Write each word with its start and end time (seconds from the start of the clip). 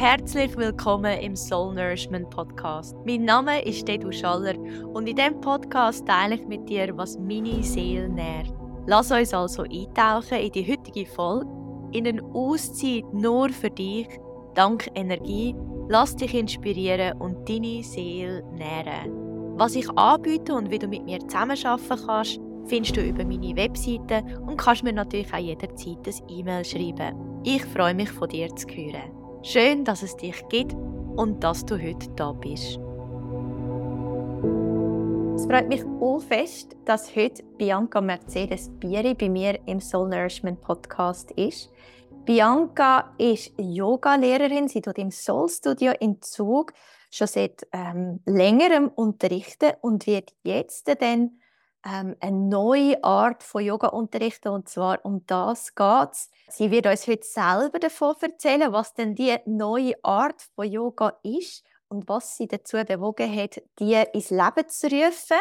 Herzlich 0.00 0.56
willkommen 0.56 1.20
im 1.20 1.36
Soul 1.36 1.74
Nourishment 1.74 2.30
Podcast. 2.30 2.96
Mein 3.04 3.26
Name 3.26 3.62
ist 3.66 3.86
Dedu 3.86 4.10
Schaller 4.10 4.58
und 4.94 5.06
in 5.06 5.14
diesem 5.14 5.38
Podcast 5.42 6.06
teile 6.06 6.36
ich 6.36 6.46
mit 6.46 6.66
dir, 6.70 6.96
was 6.96 7.18
meine 7.18 7.62
Seele 7.62 8.08
nährt. 8.08 8.50
Lass 8.86 9.10
uns 9.10 9.34
also 9.34 9.64
eintauchen 9.64 10.38
in 10.38 10.52
die 10.52 10.66
heutige 10.66 11.04
Folge, 11.04 11.46
in 11.92 12.06
eine 12.06 12.24
Auszeit 12.32 13.04
nur 13.12 13.50
für 13.50 13.68
dich, 13.68 14.08
dank 14.54 14.88
Energie. 14.94 15.54
Lass 15.90 16.16
dich 16.16 16.32
inspirieren 16.32 17.20
und 17.20 17.46
deine 17.46 17.82
Seele 17.82 18.42
nähren. 18.54 19.58
Was 19.58 19.74
ich 19.74 19.90
anbiete 19.98 20.54
und 20.54 20.70
wie 20.70 20.78
du 20.78 20.88
mit 20.88 21.04
mir 21.04 21.20
zusammenarbeiten 21.20 22.06
kannst, 22.06 22.40
findest 22.64 22.96
du 22.96 23.02
über 23.02 23.26
meine 23.26 23.54
Webseite 23.54 24.24
und 24.46 24.56
kannst 24.56 24.82
mir 24.82 24.94
natürlich 24.94 25.30
auch 25.34 25.38
jederzeit 25.38 26.06
ein 26.06 26.28
E-Mail 26.30 26.64
schreiben. 26.64 27.42
Ich 27.44 27.66
freue 27.66 27.92
mich 27.92 28.10
von 28.10 28.30
dir 28.30 28.48
zu 28.56 28.66
hören. 28.66 29.19
Schön, 29.42 29.86
dass 29.86 30.02
es 30.02 30.14
dich 30.18 30.46
gibt 30.50 30.74
und 31.16 31.42
dass 31.42 31.64
du 31.64 31.80
heute 31.80 32.10
da 32.10 32.32
bist. 32.32 32.78
Es 35.34 35.46
freut 35.46 35.66
mich 35.66 35.82
auch 35.82 36.20
fest, 36.20 36.76
dass 36.84 37.16
heute 37.16 37.42
Bianca 37.56 38.02
Mercedes 38.02 38.68
Bieri 38.78 39.14
bei 39.14 39.30
mir 39.30 39.58
im 39.66 39.80
Soul 39.80 40.10
Nourishment 40.10 40.60
Podcast 40.60 41.30
ist. 41.30 41.72
Bianca 42.26 43.14
ist 43.16 43.54
Yoga-Lehrerin. 43.56 44.68
Sie 44.68 44.82
tut 44.82 44.98
im 44.98 45.10
Soul 45.10 45.48
Studio 45.48 45.94
in 45.98 46.20
Zug 46.20 46.74
schon 47.10 47.26
seit 47.26 47.66
ähm, 47.72 48.20
längerem 48.26 48.88
unterrichten 48.88 49.72
und 49.80 50.06
wird 50.06 50.34
jetzt 50.42 50.86
dann 51.00 51.39
ähm, 51.84 52.16
eine 52.20 52.36
neue 52.36 53.02
Art 53.02 53.42
von 53.42 53.64
Yoga 53.64 53.88
unterrichten 53.88 54.48
und 54.48 54.68
zwar 54.68 55.04
um 55.04 55.24
das 55.26 55.74
geht's. 55.74 56.30
Sie 56.48 56.70
wird 56.70 56.86
uns 56.86 57.06
heute 57.06 57.26
selber 57.26 57.78
davon 57.78 58.14
erzählen, 58.20 58.72
was 58.72 58.94
denn 58.94 59.14
die 59.14 59.36
neue 59.46 59.94
Art 60.02 60.42
von 60.54 60.70
Yoga 60.70 61.18
ist 61.22 61.64
und 61.88 62.08
was 62.08 62.36
sie 62.36 62.48
dazu 62.48 62.76
bewogen 62.84 63.34
hat, 63.34 63.62
die 63.78 63.94
ins 64.12 64.30
Leben 64.30 64.68
zu 64.68 64.88
rufen. 64.88 65.38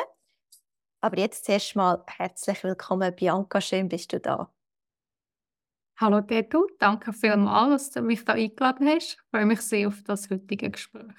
Aber 1.02 1.18
jetzt 1.18 1.46
zuerst 1.46 1.76
mal 1.76 2.04
herzlich 2.08 2.64
willkommen, 2.64 3.16
Bianca. 3.16 3.62
Schön 3.62 3.88
bist 3.88 4.12
du 4.12 4.20
da. 4.20 4.52
Hallo 5.98 6.22
Dedu, 6.22 6.66
danke 6.80 7.12
vielmals, 7.12 7.92
dass 7.92 7.92
du 7.92 8.02
mich 8.02 8.24
da 8.24 8.34
eingeladen 8.34 8.88
hast. 8.88 9.16
Ich 9.16 9.22
freue 9.32 9.46
mich 9.46 9.62
sehr 9.62 9.90
auf 9.90 10.02
das 10.04 10.30
heutige 10.30 10.72
Gespräch. 10.72 11.14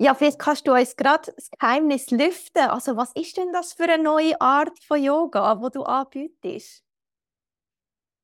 Ja, 0.00 0.14
vielleicht 0.14 0.38
kannst 0.38 0.66
du 0.66 0.72
uns 0.72 0.96
gerade 0.96 1.32
das 1.34 1.50
Geheimnis 1.50 2.10
lüften. 2.10 2.62
Also, 2.70 2.96
was 2.96 3.12
ist 3.12 3.36
denn 3.36 3.52
das 3.52 3.72
für 3.72 3.84
eine 3.84 4.02
neue 4.02 4.40
Art 4.40 4.78
von 4.84 5.02
Yoga, 5.02 5.60
wo 5.60 5.68
du 5.68 5.82
anbietest? 5.82 6.84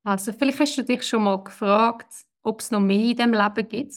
Also, 0.05 0.33
vielleicht 0.33 0.61
hast 0.61 0.77
du 0.77 0.85
dich 0.85 1.03
schon 1.07 1.25
mal 1.25 1.43
gefragt, 1.43 2.13
ob 2.43 2.61
es 2.61 2.71
noch 2.71 2.81
mehr 2.81 2.99
in 2.99 3.17
diesem 3.17 3.33
Leben 3.33 3.69
gibt. 3.69 3.95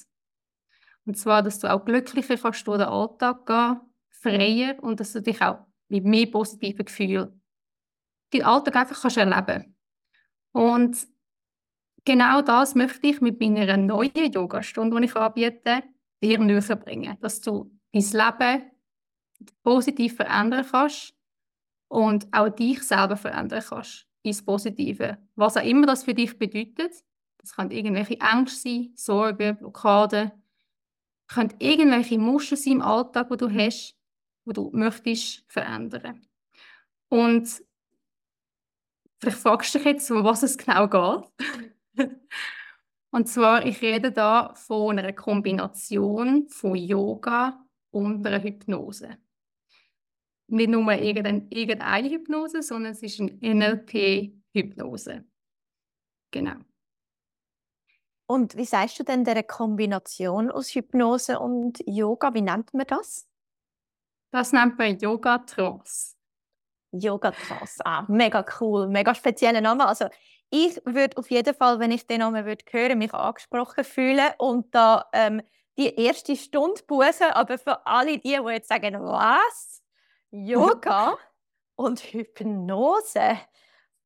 Und 1.06 1.18
zwar, 1.18 1.42
dass 1.44 1.60
du 1.60 1.72
auch 1.72 1.86
glücklicher 1.86 2.38
kannst 2.38 2.68
durch 2.68 2.80
den 2.80 2.88
Alltag 2.88 3.46
gehen, 3.46 3.80
freier 4.10 4.82
und 4.84 5.00
dass 5.00 5.14
du 5.14 5.22
dich 5.22 5.42
auch 5.42 5.60
mit 5.90 6.04
mehr 6.06 6.26
positiven 6.28 6.86
Gefühlen 6.86 7.42
den 8.34 8.44
Alltag 8.44 8.76
einfach 8.76 9.02
kannst 9.02 9.18
erleben 9.18 9.78
Und 10.52 11.08
genau 12.06 12.42
das 12.42 12.76
möchte 12.76 13.08
ich 13.08 13.22
mit 13.22 13.40
meiner 13.40 13.78
neuen 13.78 14.32
Yogastunde, 14.34 15.00
die 15.00 15.06
ich 15.06 15.16
anbiete, 15.16 15.84
dir 16.22 16.40
näher 16.40 16.76
bringen, 16.76 17.18
dass 17.22 17.42
du 17.42 17.72
dein 17.92 18.04
Leben 18.04 18.72
positiv 19.64 20.16
verändern 20.16 20.66
kannst 20.70 21.14
und 21.90 22.28
auch 22.32 22.50
dich 22.50 22.84
selber 22.84 23.18
verändern 23.18 23.64
kannst 23.68 24.08
ins 24.24 24.44
Positive. 24.44 25.18
Was 25.36 25.58
auch 25.58 25.64
immer 25.64 25.86
das 25.88 26.04
für 26.04 26.14
dich 26.14 26.38
bedeutet, 26.38 27.04
das 27.38 27.56
kann 27.56 27.72
irgendwelche 27.72 28.20
Ängste 28.20 28.60
sein, 28.60 28.92
Sorgen, 28.96 29.58
Blockaden, 29.58 30.32
können 31.28 31.54
irgendwelche 31.60 32.18
Muster 32.18 32.58
sein 32.58 32.74
im 32.74 32.82
Alltag, 32.82 33.30
wo 33.30 33.36
du 33.36 33.50
hast, 33.50 33.96
wo 34.46 34.52
du 34.52 34.70
möchtest 34.74 35.44
verändern. 35.48 36.26
Und 37.10 37.64
vielleicht 39.20 39.38
fragst 39.38 39.76
du 39.76 39.80
dich 39.80 39.86
jetzt, 39.86 40.12
um 40.12 40.24
was 40.24 40.44
es 40.44 40.58
genau 40.58 40.88
geht. 40.88 42.10
Und 43.18 43.26
zwar, 43.28 43.66
ich 43.66 43.82
rede 43.82 44.12
da 44.12 44.54
von 44.54 45.00
einer 45.00 45.12
Kombination 45.12 46.48
von 46.50 46.76
Yoga 46.76 47.66
und 47.90 48.24
einer 48.28 48.44
Hypnose. 48.44 49.18
Nicht 50.46 50.70
nur 50.70 50.92
irgendeine, 50.92 52.10
Hypnose, 52.12 52.62
sondern 52.62 52.92
es 52.92 53.02
ist 53.02 53.20
eine 53.20 53.32
NLP-Hypnose. 53.42 55.26
Genau. 56.30 56.58
Und 58.28 58.56
wie 58.56 58.66
sagst 58.66 59.00
du 59.00 59.04
denn 59.04 59.24
der 59.24 59.42
Kombination 59.42 60.52
aus 60.52 60.76
Hypnose 60.76 61.40
und 61.40 61.80
Yoga? 61.88 62.36
Wie 62.36 62.44
nennt 62.44 62.72
man 62.76 62.86
das? 62.86 63.28
Das 64.30 64.54
nennt 64.54 64.78
man 64.78 64.96
Yoga 65.00 65.40
Trance. 65.40 66.16
Yoga 66.92 67.32
Trance, 67.32 67.84
ah, 67.84 68.06
mega 68.08 68.46
cool, 68.60 68.88
mega 68.88 69.16
spezieller 69.16 69.62
Name. 69.62 69.88
Also 69.88 70.06
ich 70.50 70.82
würde 70.86 71.18
auf 71.18 71.30
jeden 71.30 71.54
Fall, 71.54 71.80
wenn 71.80 71.92
ich 71.92 72.08
den 72.08 72.20
Namen 72.20 72.46
würde 72.46 72.64
hören, 72.72 72.98
mich 72.98 73.14
angesprochen 73.14 73.84
fühlen 73.84 74.32
und 74.38 74.74
da 74.74 75.06
ähm, 75.14 75.42
die 75.78 75.94
erste 75.96 76.36
Stunde 76.36 76.82
buchen. 76.88 77.32
Aber 77.32 77.58
für 77.58 77.86
alle 77.86 78.18
die, 78.18 78.34
die 78.34 78.52
jetzt 78.52 78.70
sagen, 78.70 79.00
was? 79.02 79.82
Yoga 80.32 81.18
und 81.76 82.00
Hypnose? 82.00 83.40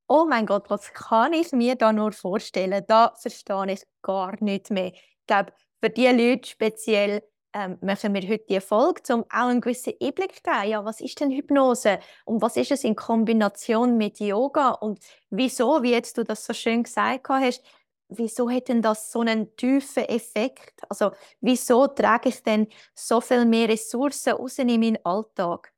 Oh 0.07 0.25
mein 0.27 0.45
Gott, 0.45 0.69
was 0.69 0.91
kann 0.93 1.33
ich 1.33 1.51
mir 1.53 1.75
da 1.75 1.93
nur 1.93 2.11
vorstellen? 2.11 2.83
Da 2.87 3.13
verstehe 3.15 3.71
ich 3.71 3.83
gar 4.01 4.35
nicht 4.43 4.69
mehr. 4.69 4.91
Ich 4.93 5.25
glaube, 5.27 5.53
für 5.79 5.89
die 5.89 6.07
Leute 6.07 6.49
speziell 6.49 7.23
ähm, 7.53 7.77
machen 7.81 8.13
wir 8.13 8.21
heute 8.21 8.45
die 8.49 8.61
Folge, 8.61 9.13
um 9.13 9.23
auch 9.23 9.47
einen 9.47 9.61
gewissen 9.61 9.93
Einblick 10.01 10.35
zu 10.35 10.41
geben. 10.43 10.69
Ja, 10.69 10.85
was 10.85 11.01
ist 11.01 11.19
denn 11.19 11.31
Hypnose 11.31 11.99
und 12.25 12.41
was 12.41 12.57
ist 12.57 12.71
es 12.71 12.83
in 12.83 12.95
Kombination 12.95 13.97
mit 13.97 14.19
Yoga 14.19 14.71
und 14.71 14.99
wieso, 15.29 15.83
wie 15.83 15.91
jetzt 15.91 16.17
du 16.17 16.23
das 16.23 16.45
so 16.45 16.53
schön 16.53 16.83
gesagt 16.83 17.27
hast, 17.29 17.63
wieso 18.09 18.49
hat 18.49 18.67
denn 18.67 18.81
das 18.81 19.11
so 19.11 19.21
einen 19.21 19.55
tiefen 19.55 20.03
Effekt? 20.05 20.81
Also 20.89 21.11
wieso 21.39 21.87
trage 21.87 22.29
ich 22.29 22.43
denn 22.43 22.67
so 22.93 23.21
viel 23.21 23.45
mehr 23.45 23.69
Ressourcen 23.69 24.33
raus 24.33 24.59
in 24.59 24.67
meinen 24.67 24.97
Alltag? 25.03 25.73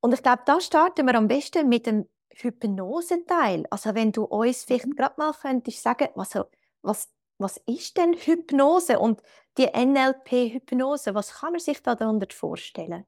Und 0.00 0.14
ich 0.14 0.22
glaube, 0.22 0.42
da 0.44 0.60
starten 0.60 1.06
wir 1.06 1.14
am 1.14 1.28
besten 1.28 1.68
mit 1.68 1.86
dem 1.86 2.08
Hypnose-Teil. 2.30 3.64
Also 3.70 3.94
wenn 3.94 4.12
du 4.12 4.24
uns 4.24 4.64
vielleicht 4.64 4.86
mhm. 4.86 4.96
gerade 4.96 5.14
mal 5.16 5.32
könntest 5.32 5.82
sagen, 5.82 6.08
was, 6.14 6.34
was 6.82 7.08
was 7.38 7.56
ist 7.66 7.96
denn 7.96 8.14
Hypnose 8.14 8.98
und 8.98 9.22
die 9.58 9.66
NLP-Hypnose? 9.66 11.14
Was 11.14 11.32
kann 11.32 11.52
man 11.52 11.60
sich 11.60 11.82
da 11.82 11.94
darunter 11.94 12.26
vorstellen? 12.30 13.04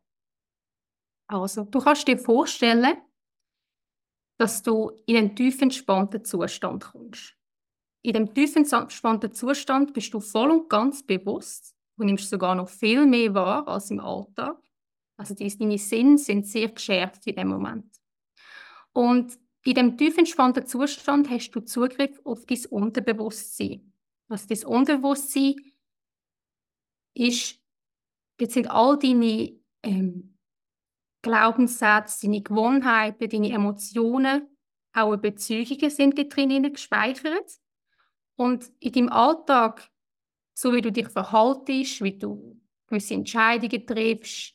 Also, 1.28 1.64
du 1.64 1.80
kannst 1.80 2.06
dir 2.06 2.18
vorstellen, 2.18 2.96
dass 4.38 4.62
du 4.62 4.90
in 5.06 5.16
einen 5.16 5.36
tief 5.36 5.60
entspannten 5.60 6.24
Zustand 6.24 6.84
kommst. 6.84 7.34
In 8.02 8.12
dem 8.12 8.32
tief 8.32 8.54
entspannten 8.54 9.32
Zustand 9.32 9.92
bist 9.92 10.14
du 10.14 10.20
voll 10.20 10.50
und 10.50 10.68
ganz 10.68 11.02
bewusst. 11.02 11.74
Du 11.96 12.04
nimmst 12.04 12.30
sogar 12.30 12.54
noch 12.54 12.68
viel 12.68 13.06
mehr 13.06 13.34
wahr 13.34 13.66
als 13.66 13.90
im 13.90 14.00
Alltag. 14.00 14.58
Also 15.16 15.34
deine 15.34 15.78
Sinne 15.78 16.18
sind 16.18 16.46
sehr 16.46 16.68
geschärft 16.68 17.26
in 17.26 17.36
dem 17.36 17.48
Moment. 17.48 17.90
Und 18.92 19.38
in 19.64 19.74
dem 19.74 19.96
tief 19.96 20.16
entspannten 20.18 20.66
Zustand 20.66 21.28
hast 21.28 21.50
du 21.50 21.60
Zugriff 21.60 22.20
auf 22.24 22.46
dein 22.46 22.64
Unterbewusstsein. 22.66 23.92
Also 24.28 24.46
das 24.48 24.64
Unterbewusstsein 24.64 25.56
ist, 27.16 27.60
sind 28.40 28.70
all 28.70 28.98
deine 28.98 29.58
ähm, 29.82 30.36
Glaubenssätze, 31.22 32.26
deine 32.26 32.42
Gewohnheiten, 32.42 33.28
deine 33.28 33.50
Emotionen, 33.50 34.48
auch 34.92 35.16
Bezeugungen 35.16 35.90
sind 35.90 36.18
da 36.18 36.24
drin 36.24 36.72
gespeichert. 36.72 37.50
Und 38.36 38.70
in 38.80 38.92
deinem 38.92 39.08
Alltag, 39.08 39.90
so 40.54 40.72
wie 40.72 40.80
du 40.80 40.92
dich 40.92 41.08
verhaltest, 41.08 42.02
wie 42.02 42.18
du 42.18 42.60
gewisse 42.86 43.14
Entscheidungen 43.14 43.86
triffst, 43.86 44.54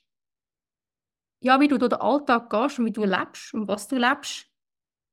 ja, 1.44 1.60
wie 1.60 1.68
du 1.68 1.78
durch 1.78 1.90
den 1.90 2.02
Alltag 2.02 2.50
gehst 2.50 2.80
und 2.80 2.86
wie 2.86 2.92
du 2.92 3.04
lebst 3.04 3.54
und 3.54 3.68
was 3.68 3.88
du 3.88 3.98
lebst, 3.98 4.48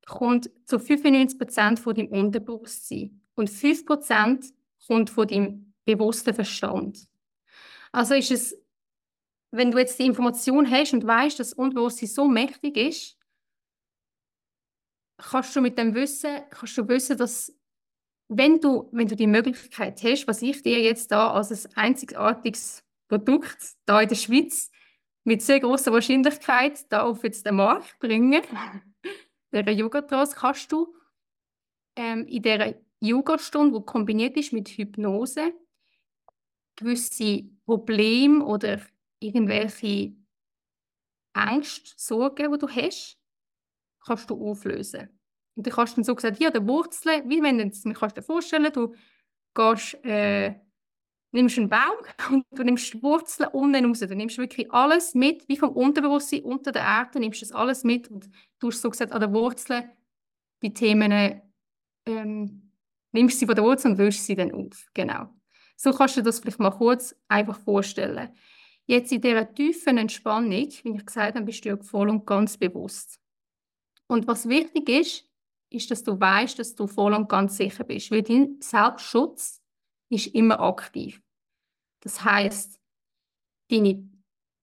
kommt 0.05 0.49
zu 0.65 0.77
95% 0.77 1.79
von 1.79 1.95
deinem 1.95 2.09
Unterbewusstsein. 2.09 3.21
Und 3.35 3.49
5% 3.49 4.51
kommt 4.87 5.09
von 5.09 5.27
deinem 5.27 5.73
bewussten 5.85 6.33
Verstand. 6.33 7.07
Also 7.91 8.13
ist 8.13 8.31
es, 8.31 8.57
wenn 9.51 9.71
du 9.71 9.79
jetzt 9.79 9.97
die 9.99 10.05
Information 10.05 10.69
hast 10.69 10.93
und 10.93 11.05
weißt, 11.05 11.39
dass 11.39 11.49
das 11.49 11.57
Unbewusstsein 11.57 12.09
so 12.09 12.27
mächtig 12.27 12.77
ist, 12.77 13.17
kannst 15.17 15.55
du 15.55 15.61
mit 15.61 15.77
dem 15.77 15.93
Wissen, 15.95 16.41
kannst 16.49 16.77
du 16.77 16.87
wissen, 16.87 17.17
dass 17.17 17.53
wenn 18.29 18.59
du, 18.59 18.89
wenn 18.91 19.07
du 19.07 19.15
die 19.15 19.27
Möglichkeit 19.27 20.01
hast, 20.03 20.27
was 20.27 20.41
ich 20.41 20.61
dir 20.61 20.79
jetzt 20.81 21.11
da 21.11 21.31
als 21.31 21.65
ein 21.65 21.75
einzigartiges 21.75 22.83
Produkt 23.07 23.57
da 23.85 24.01
in 24.01 24.09
der 24.09 24.15
Schweiz 24.15 24.71
mit 25.23 25.41
sehr 25.41 25.59
großer 25.59 25.91
Wahrscheinlichkeit 25.91 26.91
da 26.91 27.03
auf 27.03 27.23
jetzt 27.23 27.45
den 27.45 27.55
Markt 27.55 27.97
bringen, 27.99 28.43
der 29.51 29.73
Yoga-Trance, 29.73 30.35
kannst 30.35 30.71
du 30.71 30.93
ähm, 31.95 32.27
in 32.27 32.43
dieser 32.43 32.75
Yogastunde, 33.01 33.79
die 33.79 33.85
kombiniert 33.85 34.37
ist 34.37 34.53
mit 34.53 34.69
Hypnose, 34.69 35.53
gewisse 36.79 37.43
Probleme 37.65 38.43
oder 38.43 38.79
irgendwelche 39.19 40.13
Ängste, 41.33 41.93
Sorgen, 41.97 42.51
die 42.51 42.57
du 42.57 42.67
hast, 42.67 43.17
kannst 44.05 44.29
du 44.29 44.49
auflösen. 44.49 45.09
Und 45.55 45.67
du 45.67 45.71
kannst 45.71 45.97
dann 45.97 46.03
so 46.03 46.15
gesagt, 46.15 46.39
ja, 46.39 46.49
der 46.49 46.65
Wurzeln, 46.65 47.29
wie 47.29 47.41
wenn 47.41 47.57
du 47.57 47.71
mir 47.83 47.93
kannst 47.93 48.19
vorstellen, 48.25 48.71
du 48.71 48.95
gehst, 49.53 49.95
äh, 50.05 50.55
nimmst 51.31 51.57
einen 51.57 51.69
Baum 51.69 51.97
und 52.31 52.45
du 52.51 52.63
nimmst 52.63 52.93
die 52.93 53.03
Wurzeln 53.03 53.49
unten 53.51 53.85
raus. 53.85 53.99
Du 53.99 54.15
nimmst 54.15 54.37
wirklich 54.37 54.71
alles 54.71 55.13
mit, 55.13 55.47
wie 55.47 55.57
vom 55.57 55.69
Unterbewusstsein 55.69 56.43
unter 56.43 56.71
der 56.71 56.83
Erde, 56.83 57.19
nimmst 57.19 57.41
das 57.41 57.51
alles 57.51 57.83
mit 57.83 58.09
und 58.09 58.29
tust 58.59 58.81
so 58.81 58.89
gesagt 58.89 59.11
an 59.11 59.19
der 59.19 59.33
Wurzel 59.33 59.89
die 60.61 60.73
Themen, 60.73 61.41
ähm, 62.05 62.71
nimmst 63.11 63.39
sie 63.39 63.45
von 63.45 63.55
der 63.55 63.63
Wurzel 63.63 63.91
und 63.91 63.97
löst 63.97 64.25
sie 64.25 64.35
dann 64.35 64.51
auf. 64.51 64.89
Genau. 64.93 65.29
So 65.81 65.93
kannst 65.93 66.17
du 66.17 66.19
dir 66.19 66.25
das 66.25 66.39
vielleicht 66.39 66.59
mal 66.59 66.71
kurz 66.71 67.15
einfach 67.29 67.57
vorstellen. 67.57 68.35
Jetzt 68.85 69.13
in 69.13 69.21
dieser 69.21 69.53
tiefen 69.53 69.97
Entspannung, 69.97 70.51
wie 70.51 70.95
ich 70.95 71.05
gesagt 71.05 71.35
habe, 71.35 71.45
bist 71.45 71.63
du 71.63 71.77
voll 71.81 72.09
und 72.09 72.25
ganz 72.25 72.57
bewusst. 72.57 73.17
Und 74.07 74.27
was 74.27 74.49
wichtig 74.49 74.89
ist, 74.89 75.25
ist, 75.69 75.89
dass 75.89 76.03
du 76.03 76.19
weißt, 76.19 76.59
dass 76.59 76.75
du 76.75 76.85
voll 76.85 77.13
und 77.13 77.29
ganz 77.29 77.55
sicher 77.55 77.85
bist, 77.85 78.11
weil 78.11 78.23
dein 78.23 78.57
Selbstschutz 78.59 79.61
ist 80.09 80.27
immer 80.27 80.59
aktiv. 80.59 81.21
Das 82.01 82.25
heißt, 82.25 82.77
deine, 83.71 84.09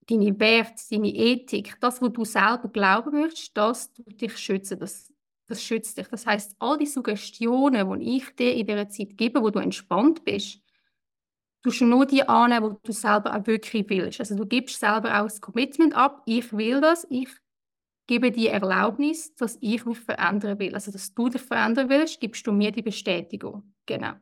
deine 0.07 0.39
Werte, 0.39 0.83
deine 0.91 1.15
Ethik, 1.15 1.81
das, 1.81 2.03
was 2.03 2.13
du 2.13 2.27
selber 2.27 2.69
glauben 2.69 3.21
möchtest, 3.23 3.57
das 3.57 3.91
tut 3.95 4.21
dich 4.21 4.37
schützen, 4.37 4.79
das, 4.81 5.11
das 5.47 5.63
schützt 5.63 5.97
dich. 5.97 6.09
Das 6.09 6.27
heißt, 6.27 6.57
all 6.59 6.77
die 6.77 6.85
Suggestionen, 6.85 8.01
die 8.01 8.19
ich 8.19 8.37
dir 8.37 8.53
in 8.55 8.67
dieser 8.67 8.91
Zeit 8.91 9.17
gebe, 9.17 9.41
wo 9.41 9.49
du 9.49 9.61
entspannt 9.61 10.23
bist, 10.23 10.66
tust 11.67 11.81
du 11.81 11.85
nur 11.85 12.07
die 12.07 12.23
annehmen, 12.29 12.77
die 12.77 12.87
du 12.87 12.93
selber 12.93 13.35
auch 13.35 13.45
wirklich 13.45 13.87
willst. 13.89 14.21
Also 14.21 14.37
du 14.37 14.47
gibst 14.47 14.79
selber 14.79 15.21
auch 15.21 15.25
das 15.25 15.41
Commitment 15.41 15.97
ab, 15.97 16.23
ich 16.25 16.53
will 16.53 16.81
das, 16.81 17.05
ich 17.11 17.29
gebe 18.07 18.31
die 18.31 18.47
Erlaubnis, 18.47 19.35
dass 19.35 19.59
ich 19.61 19.85
mich 19.85 19.99
verändern 19.99 20.61
will. 20.61 20.75
Also 20.75 20.93
dass 20.93 21.13
du 21.13 21.29
dich 21.29 21.43
verändern 21.43 21.89
willst, 21.89 22.21
gibst 22.21 22.47
du 22.47 22.53
mir 22.53 22.71
die 22.71 22.83
Bestätigung. 22.83 23.75
Genau. 23.85 24.13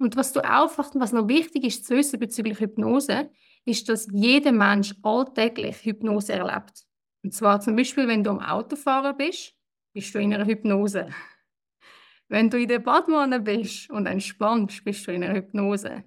Und 0.00 0.16
was 0.16 0.32
du 0.32 0.40
auch, 0.40 0.76
was 0.76 1.12
noch 1.12 1.28
wichtig 1.28 1.62
ist 1.62 1.86
zu 1.86 1.94
wissen 1.94 2.18
bezüglich 2.18 2.58
Hypnose, 2.58 3.30
ist, 3.64 3.88
dass 3.88 4.08
jeder 4.10 4.50
Mensch 4.50 4.92
alltäglich 5.04 5.84
Hypnose 5.84 6.32
erlebt. 6.32 6.84
Und 7.22 7.32
zwar 7.32 7.60
zum 7.60 7.76
Beispiel, 7.76 8.08
wenn 8.08 8.24
du 8.24 8.30
am 8.30 8.40
Autofahren 8.40 9.16
bist, 9.16 9.54
bist 9.92 10.12
du 10.12 10.18
in 10.18 10.34
einer 10.34 10.46
Hypnose. 10.46 11.08
Wenn 12.28 12.50
du 12.50 12.58
in 12.58 12.68
der 12.68 12.80
Badwanne 12.80 13.38
bist 13.38 13.90
und 13.90 14.06
entspannst, 14.06 14.82
bist 14.82 15.06
du 15.06 15.12
in 15.12 15.22
einer 15.22 15.34
Hypnose. 15.34 16.02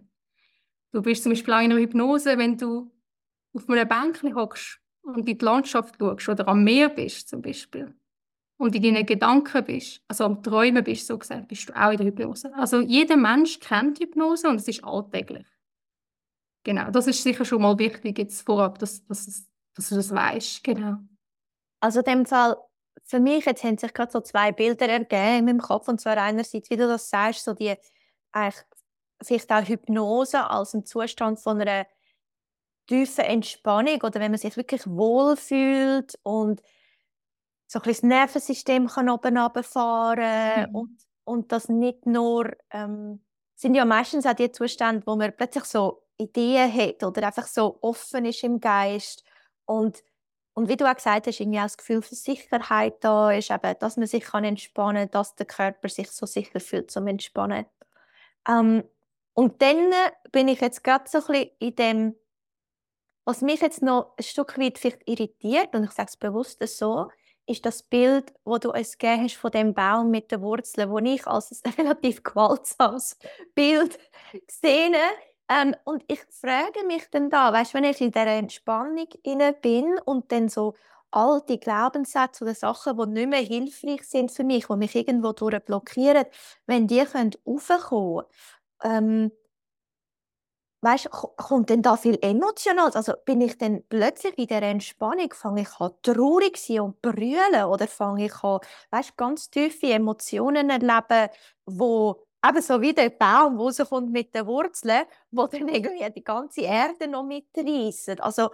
Du 0.94 1.02
bist 1.02 1.24
zum 1.24 1.32
Beispiel 1.32 1.54
auch 1.54 1.60
in 1.60 1.72
einer 1.72 1.82
Hypnose, 1.82 2.38
wenn 2.38 2.56
du 2.56 2.92
auf 3.54 3.68
einem 3.68 3.88
Bänkchen 3.88 4.36
hockst 4.36 4.80
und 5.02 5.28
in 5.28 5.38
die 5.38 5.44
Landschaft 5.46 5.96
schaust 6.00 6.30
oder 6.30 6.48
am 6.48 6.64
Meer 6.64 6.90
bist 6.90 7.30
zum 7.30 7.42
Beispiel 7.42 7.94
und 8.58 8.76
in 8.76 8.84
deinen 8.84 9.06
Gedanken 9.06 9.64
bist, 9.66 10.02
also 10.08 10.26
am 10.26 10.44
Träumen 10.44 10.84
bist, 10.84 11.08
so 11.08 11.18
gesagt, 11.18 11.48
bist 11.48 11.68
du 11.68 11.74
auch 11.74 11.92
in 11.92 11.98
der 11.98 12.06
Hypnose. 12.06 12.54
Also 12.56 12.80
jeder 12.80 13.18
Mensch 13.18 13.60
kennt 13.60 14.00
Hypnose 14.00 14.48
und 14.48 14.58
es 14.58 14.68
ist 14.68 14.84
alltäglich. 14.84 15.48
Genau, 16.64 16.92
das 16.92 17.08
ist 17.08 17.24
sicher 17.24 17.44
schon 17.44 17.62
mal 17.62 17.78
wichtig 17.80 18.18
jetzt 18.20 18.42
vorab, 18.42 18.78
dass, 18.78 19.04
dass, 19.06 19.50
dass 19.74 19.90
du 19.90 19.96
das 19.96 20.14
weißt. 20.14 20.64
Genau. 20.64 20.98
Also 21.80 22.00
in 22.00 22.06
dem 22.06 22.26
Fall, 22.26 22.56
für 23.04 23.20
mich 23.20 23.46
jetzt 23.46 23.64
haben 23.64 23.78
sich 23.78 23.94
gerade 23.94 24.12
so 24.12 24.22
zwei 24.22 24.52
Bilder 24.52 24.88
ergeben 24.88 25.40
in 25.40 25.46
meinem 25.46 25.60
Kopf 25.60 25.88
und 25.88 26.00
zwar 26.00 26.18
einerseits, 26.18 26.70
wie 26.70 26.78
du 26.78 26.88
das 26.88 27.10
sagst, 27.10 27.44
so 27.44 27.54
die 27.54 27.76
eigentlich 28.32 28.64
vielleicht 29.24 29.52
auch 29.52 29.68
Hypnose 29.68 30.50
als 30.50 30.74
ein 30.74 30.86
Zustand 30.86 31.40
von 31.40 31.62
einer 31.62 31.86
tiefen 32.88 33.26
Entspannung 33.26 34.02
oder 34.02 34.20
wenn 34.20 34.32
man 34.32 34.40
sich 34.40 34.58
wirklich 34.58 34.86
wohlfühlt 34.88 36.20
und 36.24 36.62
so 37.68 37.80
ein 37.80 37.84
bisschen 37.84 38.10
das 38.10 38.18
Nervensystem 38.18 38.88
kann 38.88 39.10
oben 39.10 39.38
runterfahren 39.38 40.70
mhm. 40.70 40.76
und, 40.76 40.98
und 41.24 41.52
das 41.52 41.70
nicht 41.70 42.06
nur, 42.06 42.52
ähm, 42.72 43.24
sind 43.56 43.76
ja 43.76 43.86
meistens 43.86 44.26
auch 44.26 44.34
die 44.34 44.52
Zustände, 44.52 45.04
wo 45.06 45.16
man 45.16 45.36
plötzlich 45.36 45.64
so 45.64 46.04
Ideen 46.18 46.72
hat 46.72 47.04
oder 47.04 47.26
einfach 47.26 47.48
so 47.48 47.78
offen 47.82 48.26
ist 48.26 48.44
im 48.44 48.60
Geist 48.60 49.24
und 49.66 50.04
und 50.56 50.70
wie 50.70 50.78
du 50.78 50.86
auch 50.86 50.96
gesagt 50.96 51.26
hast, 51.26 51.40
irgendwie 51.40 51.58
auch 51.58 51.64
das 51.64 51.78
Gefühl 51.78 52.04
für 52.04 52.14
Sicherheit 52.14 53.04
da 53.04 53.32
ist, 53.32 53.50
eben, 53.50 53.76
dass 53.80 53.98
man 53.98 54.06
sich 54.06 54.24
kann 54.24 54.44
entspannen 54.44 55.10
kann, 55.10 55.12
dass 55.12 55.36
der 55.36 55.48
Körper 55.48 55.90
sich 55.90 56.12
so 56.12 56.28
sicher 56.28 56.60
fühlt 56.60 56.92
zum 56.92 57.08
Entspannen. 57.08 57.66
Ähm, 58.48 58.84
und 59.34 59.62
dann 59.62 59.92
bin 60.32 60.48
ich 60.48 60.62
jetzt 60.62 60.84
gerade 60.84 61.06
so 61.08 61.20
ein 61.20 61.26
bisschen 61.26 61.50
in 61.60 61.76
dem, 61.76 62.16
was 63.26 63.42
mich 63.42 63.62
jetzt 63.62 63.82
noch 63.82 64.14
ein 64.18 64.24
Stück 64.24 64.58
weit 64.60 64.78
vielleicht 64.78 65.08
irritiert, 65.08 65.74
und 65.74 65.86
ich 65.86 65.92
sage 65.92 66.10
es 66.10 66.18
bewusst 66.18 66.62
so, 66.68 67.10
ist 67.46 67.66
das 67.66 67.84
Bild, 67.84 68.34
wo 68.46 68.58
du 68.58 68.72
uns 68.72 68.98
gegeben 68.98 69.24
hast 69.24 69.36
von 69.36 69.52
dem 69.52 69.74
Baum 69.74 70.12
mit 70.12 70.32
den 70.32 70.42
Wurzeln, 70.42 70.90
wo 70.90 71.00
ich 71.00 71.28
als 71.28 71.64
ein 71.64 71.74
relativ 71.78 72.24
gewaltsames 72.24 73.18
Bild 73.54 73.98
sehe. 74.48 74.96
Ähm, 75.50 75.76
und 75.84 76.04
ich 76.08 76.22
frage 76.30 76.86
mich 76.86 77.10
dann 77.12 77.30
da, 77.30 77.52
weißt, 77.52 77.74
wenn 77.74 77.84
ich 77.84 78.00
in 78.00 78.12
dieser 78.12 78.28
Entspannung 78.28 79.08
bin 79.62 80.00
und 80.06 80.32
dann 80.32 80.48
so 80.48 80.74
alte 81.12 81.58
Glaubenssätze 81.58 82.44
oder 82.44 82.56
Sachen, 82.56 82.98
die 82.98 83.06
nicht 83.08 83.30
mehr 83.30 83.42
hilfreich 83.42 84.04
sind 84.04 84.32
für 84.32 84.44
mich, 84.44 84.68
die 84.68 84.76
mich 84.76 84.96
irgendwo 84.96 85.34
blockieren, 85.34 86.26
wenn 86.66 86.88
die 86.88 87.02
raufkommen 87.02 87.32
können, 87.44 88.24
ähm, 88.84 89.32
weißt, 90.84 91.10
kommt 91.12 91.70
denn 91.70 91.82
da 91.82 91.96
viel 91.96 92.18
emotional? 92.22 92.92
Also 92.92 93.14
bin 93.26 93.42
ich 93.42 93.58
dann 93.58 93.84
plötzlich 93.88 94.38
in 94.38 94.48
der 94.48 94.64
Entspannung, 94.64 95.34
fange 95.34 95.62
ich 95.62 95.80
an 95.80 95.92
traurig 96.02 96.58
sein 96.58 96.82
und 96.82 97.02
brüllen 97.02 97.64
oder 97.68 97.88
fange 97.88 98.26
ich 98.26 98.44
an, 98.44 98.60
weißt, 98.92 99.16
ganz 99.18 99.50
tiefe 99.50 99.88
Emotionen 99.94 100.70
erleben, 100.70 101.30
wo 101.66 102.26
eben 102.46 102.62
so 102.62 102.82
wie 102.82 102.94
der 102.94 103.10
Baum 103.10 103.58
rauskommt 103.58 104.12
mit 104.12 104.36
den 104.36 104.46
Wurzeln, 104.46 105.06
wo 105.32 105.48
dann 105.48 105.70
irgendwie 105.70 106.12
die 106.12 106.24
ganze 106.24 106.62
Erde 106.62 107.08
noch 107.08 107.24
mitreißen. 107.24 108.20
Also 108.20 108.50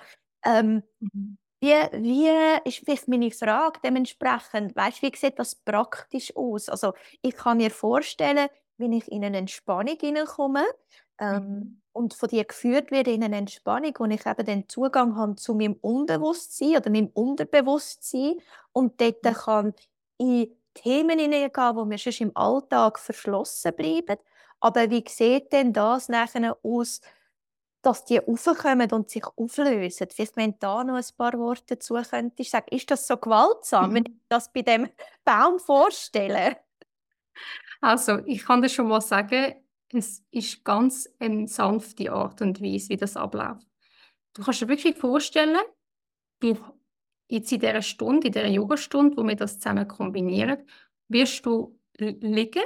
ähm, 0.46 0.84
mhm. 1.00 1.38
wie, 1.62 1.74
wie 1.74 2.30
ist 2.70 2.86
vielleicht 2.86 3.08
meine 3.08 3.31
Frage 3.31 3.80
dementsprechend, 3.84 4.76
weißt, 4.76 5.02
wie 5.02 5.12
sieht 5.16 5.40
das 5.40 5.56
praktisch 5.56 6.36
aus? 6.36 6.70
Also 6.70 6.94
ich 7.24 7.36
kann 7.36 7.58
mir 7.58 7.72
vorstellen, 7.72 8.50
wenn 8.80 8.94
ich 8.94 9.12
in 9.12 9.24
eine 9.24 9.38
Entspannung 9.38 9.98
hineinkomme 10.00 10.66
ähm, 11.20 11.44
mhm. 11.44 11.81
und 11.92 12.14
von 12.14 12.30
dir 12.30 12.46
geführt 12.46 12.92
werde 12.92 13.12
in 13.12 13.24
eine 13.24 13.38
Entspannung, 13.38 13.94
wo 13.98 14.06
ich 14.06 14.26
eben 14.26 14.46
den 14.46 14.69
Zugang 14.69 15.16
habe 15.16 15.36
zu 15.36 15.54
meinem 15.54 15.76
Unbewusstsein 15.81 16.78
oder 16.78 16.90
meinem 16.90 17.09
Unterbewusstsein 17.14 18.36
und 18.71 19.00
dort 19.00 19.24
mhm. 19.24 19.33
kann 19.33 19.74
in 20.18 20.56
Themen 20.74 21.19
hineingehen, 21.19 21.76
die 21.76 21.86
mir 21.86 21.98
sonst 21.98 22.21
im 22.21 22.36
Alltag 22.36 23.00
verschlossen 23.00 23.74
bleiben. 23.76 24.18
Aber 24.59 24.90
wie 24.90 25.04
sieht 25.07 25.52
denn 25.52 25.74
das 25.74 26.09
nachher 26.09 26.57
aus, 26.64 27.02
dass 27.81 28.04
die 28.06 28.26
aufkommen 28.26 28.92
und 28.92 29.09
sich 29.09 29.26
auflösen? 29.38 30.07
Vielleicht, 30.12 30.36
wenn 30.36 30.52
du 30.52 30.57
da 30.59 30.83
noch 30.83 30.95
ein 30.95 31.06
paar 31.18 31.33
Worte 31.33 31.76
dazu 31.76 31.95
könntest 31.95 32.52
sagen, 32.52 32.68
ist 32.76 32.92
das 32.92 33.07
so 33.07 33.18
gewaltsam, 33.18 33.92
mhm. 33.92 33.95
wenn 33.95 34.06
ich 34.06 34.14
das 34.28 34.52
bei 34.52 34.62
dem 34.62 34.90
Baum 35.24 35.59
vorstelle? 35.59 36.57
Also, 37.81 38.19
ich 38.26 38.44
kann 38.44 38.62
dir 38.62 38.69
schon 38.69 38.88
mal 38.88 39.02
sagen, 39.02 39.56
es 39.92 40.24
ist 40.31 40.64
ganz 40.64 41.09
eine 41.19 41.48
sanfte 41.48 42.12
Art 42.12 42.42
und 42.42 42.62
Weise, 42.62 42.90
wie 42.90 42.98
das 42.98 43.18
abläuft. 43.18 43.68
Du 44.33 44.44
kannst 44.44 44.62
dir 44.62 44.68
wirklich 44.68 44.95
vorstellen, 44.98 45.57
du 46.40 46.57
jetzt 47.28 47.52
in 47.52 47.59
dieser 47.59 47.81
Stunde, 47.81 48.28
in 48.28 48.33
dieser 48.33 48.48
Yogastunde, 48.48 49.18
wo 49.18 49.24
wir 49.24 49.36
das 49.36 49.59
zusammen 49.59 49.88
kombinieren, 49.88 50.57
wirst 51.07 51.45
du 51.45 51.80
liegen. 51.98 52.64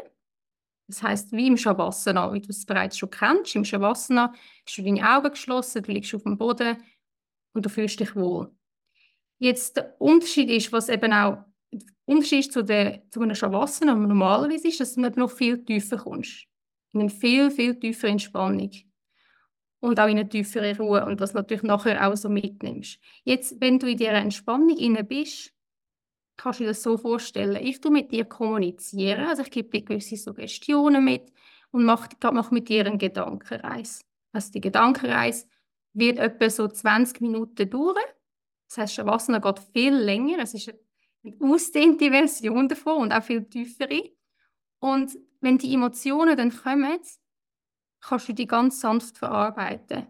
Das 0.88 1.02
heißt, 1.02 1.32
wie 1.32 1.48
im 1.48 1.58
Shavasana, 1.58 2.34
wie 2.34 2.42
du 2.42 2.50
es 2.50 2.66
bereits 2.66 2.98
schon 2.98 3.10
kennst. 3.10 3.56
Im 3.56 3.66
Shavasana 3.66 4.34
hast 4.66 4.78
du 4.78 4.84
deine 4.84 5.10
Augen 5.10 5.32
geschlossen, 5.32 5.84
du 5.84 5.92
liegst 5.92 6.14
auf 6.14 6.24
dem 6.24 6.38
Boden 6.38 6.78
und 7.54 7.66
du 7.66 7.70
fühlst 7.70 8.00
dich 8.00 8.16
wohl. 8.16 8.52
Jetzt 9.40 9.78
der 9.78 10.00
Unterschied 10.00 10.50
ist, 10.50 10.72
was 10.72 10.90
eben 10.90 11.14
auch 11.14 11.46
Unterschied 12.06 12.52
zu, 12.52 12.64
der, 12.64 13.02
zu 13.10 13.22
einem 13.22 13.36
Shavasana 13.36 13.96
normalerweise 13.96 14.68
ist, 14.68 14.80
dass 14.80 14.96
du 14.96 15.02
noch 15.02 15.32
viel 15.32 15.64
tiefer 15.64 15.98
kommst. 15.98 16.46
In 16.94 17.02
eine 17.02 17.10
viel, 17.10 17.50
viel 17.50 17.80
tiefere 17.80 18.12
Entspannung. 18.12 18.72
Und 19.80 20.00
auch 20.00 20.08
in 20.08 20.18
eine 20.18 20.30
tiefere 20.30 20.78
Ruhe 20.78 21.06
und 21.06 21.20
das 21.20 21.34
natürlich 21.34 21.64
nachher 21.64 22.08
auch 22.08 22.16
so 22.16 22.30
mitnimmst. 22.30 23.00
Jetzt, 23.24 23.60
wenn 23.60 23.80
du 23.80 23.88
in 23.88 23.98
dieser 23.98 24.14
Entspannung 24.14 24.78
inne 24.78 25.04
bist, 25.04 25.54
kannst 26.38 26.60
du 26.60 26.64
dir 26.64 26.70
das 26.70 26.84
so 26.84 26.98
vorstellen. 26.98 27.58
Ich 27.62 27.82
tue 27.82 27.92
mit 27.92 28.12
dir 28.12 28.26
kommunizieren, 28.26 29.26
also 29.26 29.42
ich 29.42 29.52
gebe 29.52 29.70
dir 29.70 29.84
gewisse 29.84 30.16
Suggestionen 30.16 31.04
mit 31.04 31.32
und 31.72 31.84
mache, 31.84 32.10
mache 32.32 32.54
mit 32.54 32.70
dir 32.70 32.86
einen 32.86 32.98
Gedankenreis. 32.98 34.06
Also 34.32 34.52
die 34.52 34.62
Gedankenreis 34.62 35.48
wird 35.94 36.18
etwa 36.18 36.50
so 36.50 36.68
20 36.68 37.22
Minuten 37.22 37.70
dauern. 37.70 37.96
Das 38.68 38.78
heißt, 38.78 38.94
Shavasana 38.96 39.40
geht 39.40 39.60
viel 39.74 39.94
länger. 39.94 40.40
Es 40.40 40.54
ist 40.54 40.74
ausdehnte 41.40 42.10
Version 42.10 42.68
davon 42.68 43.04
und 43.04 43.12
auch 43.14 43.24
viel 43.24 43.44
tiefere. 43.46 44.12
Und 44.80 45.18
wenn 45.42 45.58
die 45.58 45.74
Emotionen 45.74 46.38
dann 46.38 46.56
kommen, 46.56 47.00
kannst 48.02 48.30
du 48.30 48.34
die 48.34 48.48
ganz 48.48 48.82
sanft 48.82 49.18
verarbeiten. 49.18 50.08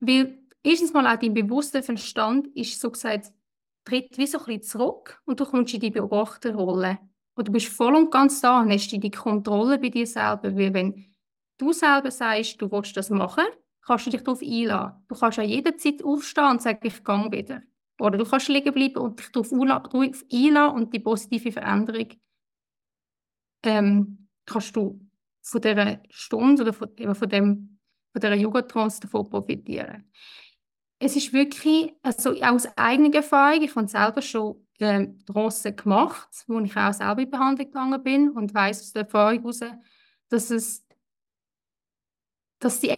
Weil 0.00 0.38
erstens 0.62 0.92
mal 0.92 1.06
auch 1.06 1.18
dein 1.18 1.34
bewusster 1.34 1.82
Verstand 1.82 2.48
ist 2.56 2.80
so 2.80 2.90
gesagt, 2.90 3.32
tritt 3.84 4.16
wie 4.18 4.26
so 4.26 4.38
ein 4.38 4.44
bisschen 4.44 4.62
zurück 4.62 5.20
und 5.26 5.40
du 5.40 5.44
kommst 5.44 5.74
in 5.74 5.80
die 5.80 5.90
Beobachterrolle. 5.90 6.98
Und 7.34 7.48
du 7.48 7.52
bist 7.52 7.68
voll 7.68 7.94
und 7.94 8.10
ganz 8.10 8.40
da 8.40 8.60
und 8.60 8.70
hast 8.70 8.90
die 8.90 9.10
Kontrolle 9.10 9.78
bei 9.78 9.88
dir 9.88 10.06
selber. 10.06 10.54
Weil 10.56 10.74
wenn 10.74 11.06
du 11.58 11.72
selber 11.72 12.10
sagst, 12.10 12.60
du 12.60 12.70
willst 12.70 12.96
das 12.96 13.10
machen, 13.10 13.44
kannst 13.82 14.06
du 14.06 14.10
dich 14.10 14.22
darauf 14.22 14.42
einlassen. 14.42 15.04
Du 15.08 15.14
kannst 15.14 15.38
auch 15.38 15.44
jederzeit 15.44 16.02
aufstehen 16.02 16.50
und 16.50 16.62
sagen, 16.62 16.80
ich 16.82 17.04
gehe 17.04 17.32
wieder. 17.32 17.62
Oder 18.00 18.18
du 18.18 18.24
kannst 18.24 18.48
liegen 18.48 18.72
bleiben 18.72 18.98
und 18.98 19.18
dich 19.18 19.30
darauf 19.30 19.52
einlassen 19.52 20.76
und 20.76 20.94
die 20.94 21.00
positive 21.00 21.52
Veränderung 21.52 22.08
ähm, 23.64 24.28
kannst 24.46 24.74
du 24.74 25.00
von 25.42 25.60
dieser 25.60 26.00
Stunde 26.10 26.62
oder 26.62 26.72
von, 26.72 26.88
eben 26.96 27.14
von, 27.14 27.28
dem, 27.28 27.78
von 28.12 28.20
dieser 28.20 28.34
Yoga-Trance 28.34 29.00
davon 29.00 29.28
profitieren. 29.28 30.10
Es 30.98 31.16
ist 31.16 31.32
wirklich, 31.32 31.92
also 32.02 32.30
aus 32.42 32.66
eigener 32.76 33.14
Erfahrung, 33.14 33.62
ich 33.62 33.74
habe 33.74 33.88
selber 33.88 34.22
schon 34.22 34.66
ähm, 34.80 35.18
Trance 35.24 35.72
gemacht, 35.72 36.28
wo 36.46 36.58
ich 36.60 36.76
auch 36.76 36.92
selber 36.92 37.22
in 37.22 37.30
Behandlung 37.30 37.66
gegangen 37.66 38.02
bin 38.02 38.30
und 38.30 38.54
weiß 38.54 38.82
aus 38.82 38.92
der 38.92 39.02
Erfahrung 39.02 39.38
heraus, 39.38 39.60
dass 40.28 40.50
es 40.50 40.86
dass 42.60 42.78
die 42.80 42.94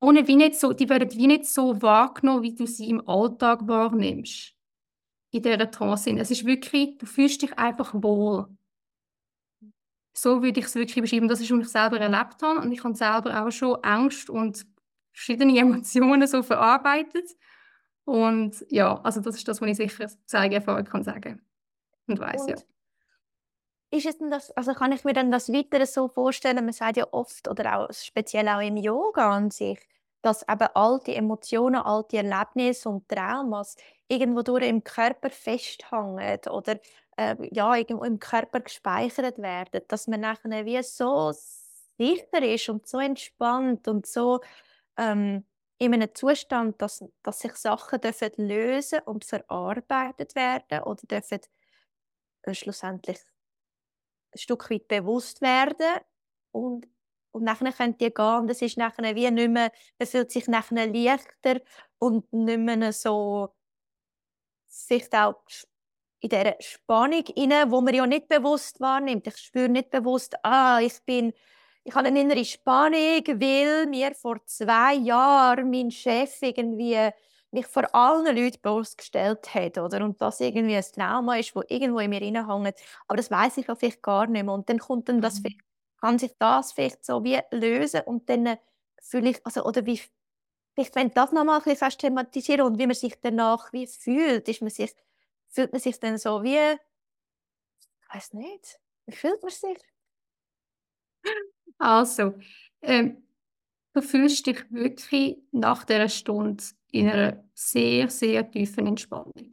ohne 0.00 0.26
wie 0.26 0.36
nicht 0.36 0.58
so, 0.58 0.72
die 0.72 0.88
werden 0.88 1.10
wie 1.12 1.26
nicht 1.26 1.46
so 1.46 1.80
wahrgenommen, 1.80 2.42
wie 2.42 2.54
du 2.54 2.66
sie 2.66 2.90
im 2.90 3.06
Alltag 3.08 3.66
wahrnimmst. 3.66 4.54
In 5.30 5.42
dieser 5.42 5.70
Trance. 5.70 6.10
Es 6.10 6.30
ist 6.30 6.44
wirklich, 6.46 6.98
du 6.98 7.06
fühlst 7.06 7.42
dich 7.42 7.58
einfach 7.58 7.92
wohl. 7.94 8.46
So 10.14 10.42
würde 10.42 10.60
ich 10.60 10.66
es 10.66 10.74
wirklich 10.74 11.02
beschreiben. 11.02 11.28
Das 11.28 11.40
ist, 11.40 11.50
was 11.50 11.60
ich 11.60 11.68
selber 11.68 12.00
erlebt 12.00 12.42
habe. 12.42 12.60
Und 12.60 12.72
ich 12.72 12.82
habe 12.84 12.94
selber 12.94 13.44
auch 13.44 13.50
schon 13.50 13.76
Angst 13.82 14.30
und 14.30 14.64
verschiedene 15.12 15.58
Emotionen 15.58 16.26
so 16.26 16.42
verarbeitet. 16.42 17.30
Und 18.04 18.64
ja, 18.68 19.00
also 19.02 19.20
das 19.20 19.36
ist 19.36 19.48
das, 19.48 19.60
was 19.60 19.68
ich 19.68 19.76
sicher 19.76 20.04
aus 20.04 20.16
Erfahrung 20.32 20.84
kann 20.84 21.02
sagen 21.02 21.42
und 22.06 22.18
weiß 22.18 22.46
ja. 22.48 22.56
Ist 23.96 24.04
es 24.06 24.18
denn 24.18 24.30
das, 24.30 24.50
also 24.52 24.74
kann 24.74 24.92
ich 24.92 25.04
mir 25.04 25.12
dann 25.14 25.30
das 25.30 25.48
weiter 25.50 25.86
so 25.86 26.08
vorstellen, 26.08 26.64
man 26.64 26.72
sagt 26.72 26.96
ja 26.98 27.06
oft, 27.12 27.48
oder 27.48 27.78
auch 27.78 27.92
speziell 27.92 28.46
auch 28.48 28.60
im 28.60 28.76
Yoga 28.76 29.30
an 29.30 29.50
sich, 29.50 29.78
dass 30.22 30.42
eben 30.42 30.68
alte 30.74 31.14
Emotionen, 31.14 31.76
alte 31.76 32.18
Erlebnisse 32.18 32.88
und 32.90 33.08
Traumas 33.08 33.76
irgendwo 34.08 34.42
durch 34.42 34.66
im 34.68 34.82
Körper 34.84 35.30
festhängen 35.30 36.40
oder 36.50 36.78
äh, 37.16 37.36
ja, 37.52 37.74
irgendwo 37.74 38.04
im 38.04 38.18
Körper 38.18 38.60
gespeichert 38.60 39.38
werden, 39.38 39.80
dass 39.88 40.06
man 40.08 40.20
nachher 40.20 40.66
wie 40.66 40.82
so 40.82 41.32
sicher 41.32 42.42
ist 42.42 42.68
und 42.68 42.86
so 42.86 42.98
entspannt 42.98 43.88
und 43.88 44.04
so 44.06 44.40
ähm, 44.98 45.44
in 45.78 45.94
einem 45.94 46.14
Zustand, 46.14 46.82
dass, 46.82 47.04
dass 47.22 47.40
sich 47.40 47.54
Sachen 47.56 48.00
dürfen 48.00 48.30
lösen 48.38 49.00
und 49.06 49.24
verarbeitet 49.24 50.34
werden 50.36 50.82
oder 50.84 51.02
dürfen 51.06 51.40
äh, 52.42 52.54
schlussendlich 52.54 53.18
Stück 54.36 54.70
weit 54.70 54.88
bewusst 54.88 55.40
werden 55.42 56.00
und, 56.52 56.86
und 57.32 57.44
nachher 57.44 57.72
können 57.72 57.96
die 57.98 58.12
gehen 58.12 58.40
und 58.40 58.50
es 58.50 58.62
ist 58.62 58.78
nachher 58.78 59.14
wie 59.14 59.30
nicht 59.30 59.50
mehr, 59.50 59.72
man 59.98 60.08
fühlt 60.08 60.30
sich 60.30 60.48
nachher 60.48 60.86
leichter 60.86 61.60
und 61.98 62.32
nicht 62.32 62.58
mehr 62.58 62.92
so 62.92 63.54
sich 64.68 65.12
auch 65.12 65.42
in 66.20 66.28
dieser 66.30 66.56
Spannung 66.60 67.24
inne, 67.34 67.70
wo 67.70 67.80
man 67.80 67.94
ja 67.94 68.06
nicht 68.06 68.28
bewusst 68.28 68.80
wahrnimmt. 68.80 69.26
Ich 69.26 69.36
spüre 69.36 69.68
nicht 69.68 69.90
bewusst, 69.90 70.34
ah, 70.42 70.80
ich 70.80 71.00
bin, 71.04 71.32
ich 71.84 71.94
habe 71.94 72.08
eine 72.08 72.20
innere 72.20 72.44
Spannung, 72.44 73.22
weil 73.26 73.86
mir 73.86 74.14
vor 74.14 74.44
zwei 74.46 74.94
Jahren 74.94 75.70
mein 75.70 75.90
Chef 75.90 76.40
irgendwie 76.42 77.10
mich 77.52 77.66
vor 77.66 77.94
allen 77.94 78.36
Leuten 78.36 78.60
bloßgestellt 78.60 79.54
hat, 79.54 79.78
oder? 79.78 80.04
Und 80.04 80.20
das 80.20 80.40
irgendwie 80.40 80.76
ein 80.76 80.82
Trauma 80.82 81.36
ist, 81.36 81.54
wo 81.54 81.62
irgendwo 81.68 82.00
in 82.00 82.10
mir 82.10 82.20
hängt. 82.20 82.74
Aber 83.06 83.16
das 83.16 83.30
weiß 83.30 83.58
ich 83.58 83.66
ja 83.66 83.74
vielleicht 83.74 84.02
gar 84.02 84.26
nicht 84.26 84.44
mehr. 84.44 84.52
Und 84.52 84.68
dann 84.68 84.78
kommt 84.78 85.08
dann 85.08 85.20
das, 85.20 85.40
mhm. 85.40 85.56
kann 86.00 86.18
sich 86.18 86.32
das 86.38 86.72
vielleicht 86.72 87.04
so 87.04 87.24
wie 87.24 87.40
lösen 87.50 88.02
und 88.02 88.28
dann 88.28 88.58
fühle 89.00 89.30
ich, 89.30 89.46
also, 89.46 89.64
oder 89.64 89.86
wie, 89.86 90.00
vielleicht, 90.74 90.94
wenn 90.96 91.10
das 91.10 91.32
nochmal 91.32 91.58
ein 91.58 91.64
bisschen 91.64 91.78
fest 91.78 92.00
thematisieren 92.00 92.62
und 92.62 92.78
wie 92.78 92.86
man 92.86 92.94
sich 92.94 93.14
danach 93.20 93.72
wie 93.72 93.86
fühlt, 93.86 94.48
ist 94.48 94.60
man 94.60 94.70
sich, 94.70 94.94
fühlt 95.48 95.72
man 95.72 95.80
sich 95.80 95.98
dann 96.00 96.18
so 96.18 96.42
wie, 96.42 96.76
ich 98.00 98.14
weiß 98.14 98.34
nicht, 98.34 98.80
wie 99.06 99.14
fühlt 99.14 99.42
man 99.42 99.50
sich? 99.50 99.78
Also, 101.78 102.34
ähm, 102.82 103.26
du 103.92 104.02
fühlst 104.02 104.46
dich 104.46 104.70
wirklich 104.70 105.38
nach 105.52 105.84
dieser 105.84 106.08
Stunde 106.08 106.62
in 106.96 107.08
einer 107.08 107.44
sehr, 107.54 108.08
sehr 108.10 108.50
tiefen 108.50 108.86
Entspannung. 108.86 109.52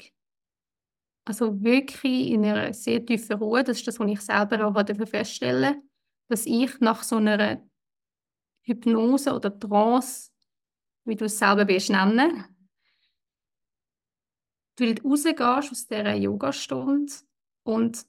Also 1.26 1.62
wirklich 1.62 2.32
in 2.32 2.46
einer 2.46 2.74
sehr 2.74 3.06
tiefen 3.06 3.38
Ruhe. 3.38 3.64
Das 3.64 3.78
ist 3.78 3.88
das, 3.88 4.00
was 4.00 4.12
ich 4.12 4.22
selber 4.22 4.66
auch 4.66 5.08
feststellen 5.08 5.82
dass 6.30 6.46
ich 6.46 6.80
nach 6.80 7.04
so 7.04 7.18
einer 7.18 7.62
Hypnose 8.64 9.34
oder 9.34 9.58
Trance, 9.58 10.32
wie 11.06 11.16
du 11.16 11.26
es 11.26 11.38
selber 11.38 11.68
willst 11.68 11.90
nennen, 11.90 12.46
du 14.78 14.96
rausgehst 15.04 15.42
aus 15.42 15.88
dieser 15.88 16.16
Yogastunde 16.16 17.14
und 17.64 18.06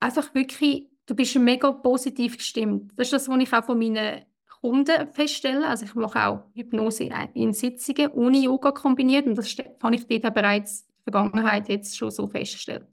einfach 0.00 0.34
wirklich, 0.34 0.90
du 1.06 1.14
bist 1.14 1.36
mega 1.36 1.72
positiv 1.72 2.36
gestimmt. 2.36 2.92
Das 2.96 3.06
ist 3.06 3.12
das, 3.12 3.28
was 3.28 3.40
ich 3.40 3.52
auch 3.52 3.64
von 3.64 3.78
meinen 3.78 4.26
Kunden 4.60 5.12
feststellen. 5.12 5.64
Also 5.64 5.86
ich 5.86 5.94
mache 5.94 6.26
auch 6.26 6.44
Hypnose 6.54 7.08
in 7.34 7.52
Sitzungen 7.52 8.10
ohne 8.12 8.38
Yoga 8.38 8.72
kombiniert 8.72 9.26
und 9.26 9.36
das 9.36 9.56
habe 9.82 9.94
ich 9.94 10.06
dort 10.06 10.34
bereits 10.34 10.82
in 10.82 11.12
der 11.12 11.12
Vergangenheit 11.12 11.68
jetzt 11.68 11.96
schon 11.96 12.10
so 12.10 12.26
festgestellt. 12.26 12.86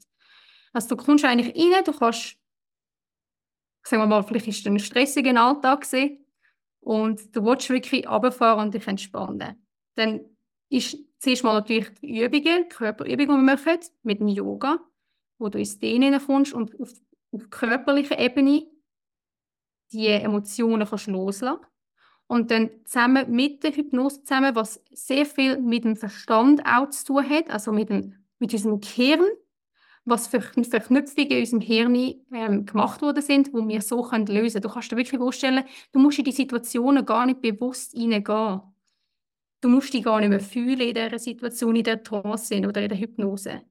Also 0.72 0.94
du 0.94 0.96
kommst 0.96 1.24
eigentlich 1.24 1.54
rein, 1.56 1.84
du 1.84 1.92
kannst, 1.92 2.36
sagen 3.82 4.02
wir 4.02 4.06
mal, 4.06 4.22
vielleicht 4.22 4.48
ist 4.48 4.60
es 4.60 4.66
ein 4.66 4.78
stressiger 4.78 5.40
Alltag 5.40 5.82
gewesen, 5.82 6.24
und 6.80 7.36
du 7.36 7.44
willst 7.44 7.68
wirklich 7.70 8.08
runterfahren 8.08 8.64
und 8.64 8.74
dich 8.74 8.86
entspannen. 8.86 9.62
Dann 9.94 10.20
ist 10.70 10.96
zuerst 11.18 11.44
mal 11.44 11.54
natürlich 11.54 11.90
die 12.00 12.22
Übungen, 12.22 12.64
die 12.64 12.68
Körperübungen, 12.68 13.18
die 13.18 13.46
wir 13.46 13.56
machen, 13.56 13.80
mit 14.02 14.20
dem 14.20 14.28
Yoga, 14.28 14.78
wo 15.38 15.48
du 15.48 15.58
ins 15.58 15.78
Dehnen 15.78 16.18
kommst 16.24 16.54
und 16.54 16.80
auf, 16.80 16.92
auf 17.32 17.50
körperlicher 17.50 18.18
Ebene 18.18 18.66
die 19.92 20.08
Emotionen 20.08 20.86
loslassen 21.06 21.58
und 22.26 22.50
dann 22.50 22.70
zusammen 22.84 23.30
mit 23.30 23.64
der 23.64 23.72
Hypnose 23.72 24.22
zusammen, 24.22 24.54
was 24.54 24.82
sehr 24.92 25.26
viel 25.26 25.58
mit 25.58 25.84
dem 25.84 25.96
Verstand 25.96 26.62
auch 26.66 26.90
zu 26.90 27.06
tun 27.06 27.28
hat, 27.28 27.50
also 27.50 27.72
mit, 27.72 27.88
dem, 27.88 28.14
mit 28.38 28.52
unserem 28.52 28.80
Gehirn, 28.80 29.24
was 30.04 30.28
für 30.28 30.40
Verknüpfungen 30.40 31.30
in 31.30 31.38
unserem 31.40 31.60
Hirn 31.60 31.94
ähm, 32.32 32.66
gemacht 32.66 33.02
worden 33.02 33.22
sind, 33.22 33.52
wo 33.52 33.66
wir 33.66 33.82
so 33.82 34.02
können 34.02 34.26
lösen. 34.26 34.60
Du 34.60 34.68
kannst 34.68 34.92
dir 34.92 34.96
wirklich 34.96 35.18
vorstellen, 35.18 35.64
du 35.92 35.98
musst 35.98 36.18
in 36.18 36.24
die 36.24 36.32
Situationen 36.32 37.04
gar 37.04 37.26
nicht 37.26 37.40
bewusst 37.40 37.92
hineingehen. 37.92 38.60
Du 39.60 39.68
musst 39.68 39.92
dich 39.92 40.04
gar 40.04 40.20
nicht 40.20 40.28
mehr 40.28 40.40
fühlen 40.40 40.80
in 40.80 40.94
dieser 40.94 41.18
Situation, 41.18 41.76
in 41.76 41.84
der 41.84 42.02
Trance 42.02 42.56
oder 42.56 42.82
in 42.82 42.88
der 42.88 42.98
Hypnose. 42.98 43.62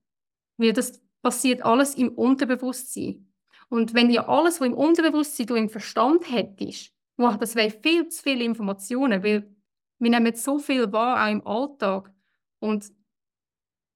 Weil 0.57 0.73
das 0.73 1.01
passiert 1.21 1.63
alles 1.63 1.95
im 1.95 2.09
Unterbewusstsein. 2.09 3.26
Und 3.69 3.93
wenn 3.93 4.09
ja 4.09 4.27
alles, 4.27 4.61
was 4.61 4.67
im 4.67 4.73
Unterbewusstsein 4.73 5.47
du 5.47 5.55
im 5.55 5.69
Verstand 5.69 6.29
hättest, 6.31 6.93
wow, 7.17 7.37
das 7.37 7.55
wäre 7.55 7.71
viel 7.71 8.07
zu 8.07 8.23
viele 8.23 8.43
Informationen, 8.43 9.23
weil 9.23 9.53
wir 9.99 10.09
nehmen 10.09 10.35
so 10.35 10.59
viel 10.59 10.91
wahr, 10.91 11.25
auch 11.25 11.31
im 11.31 11.45
Alltag. 11.45 12.13
Und 12.59 12.91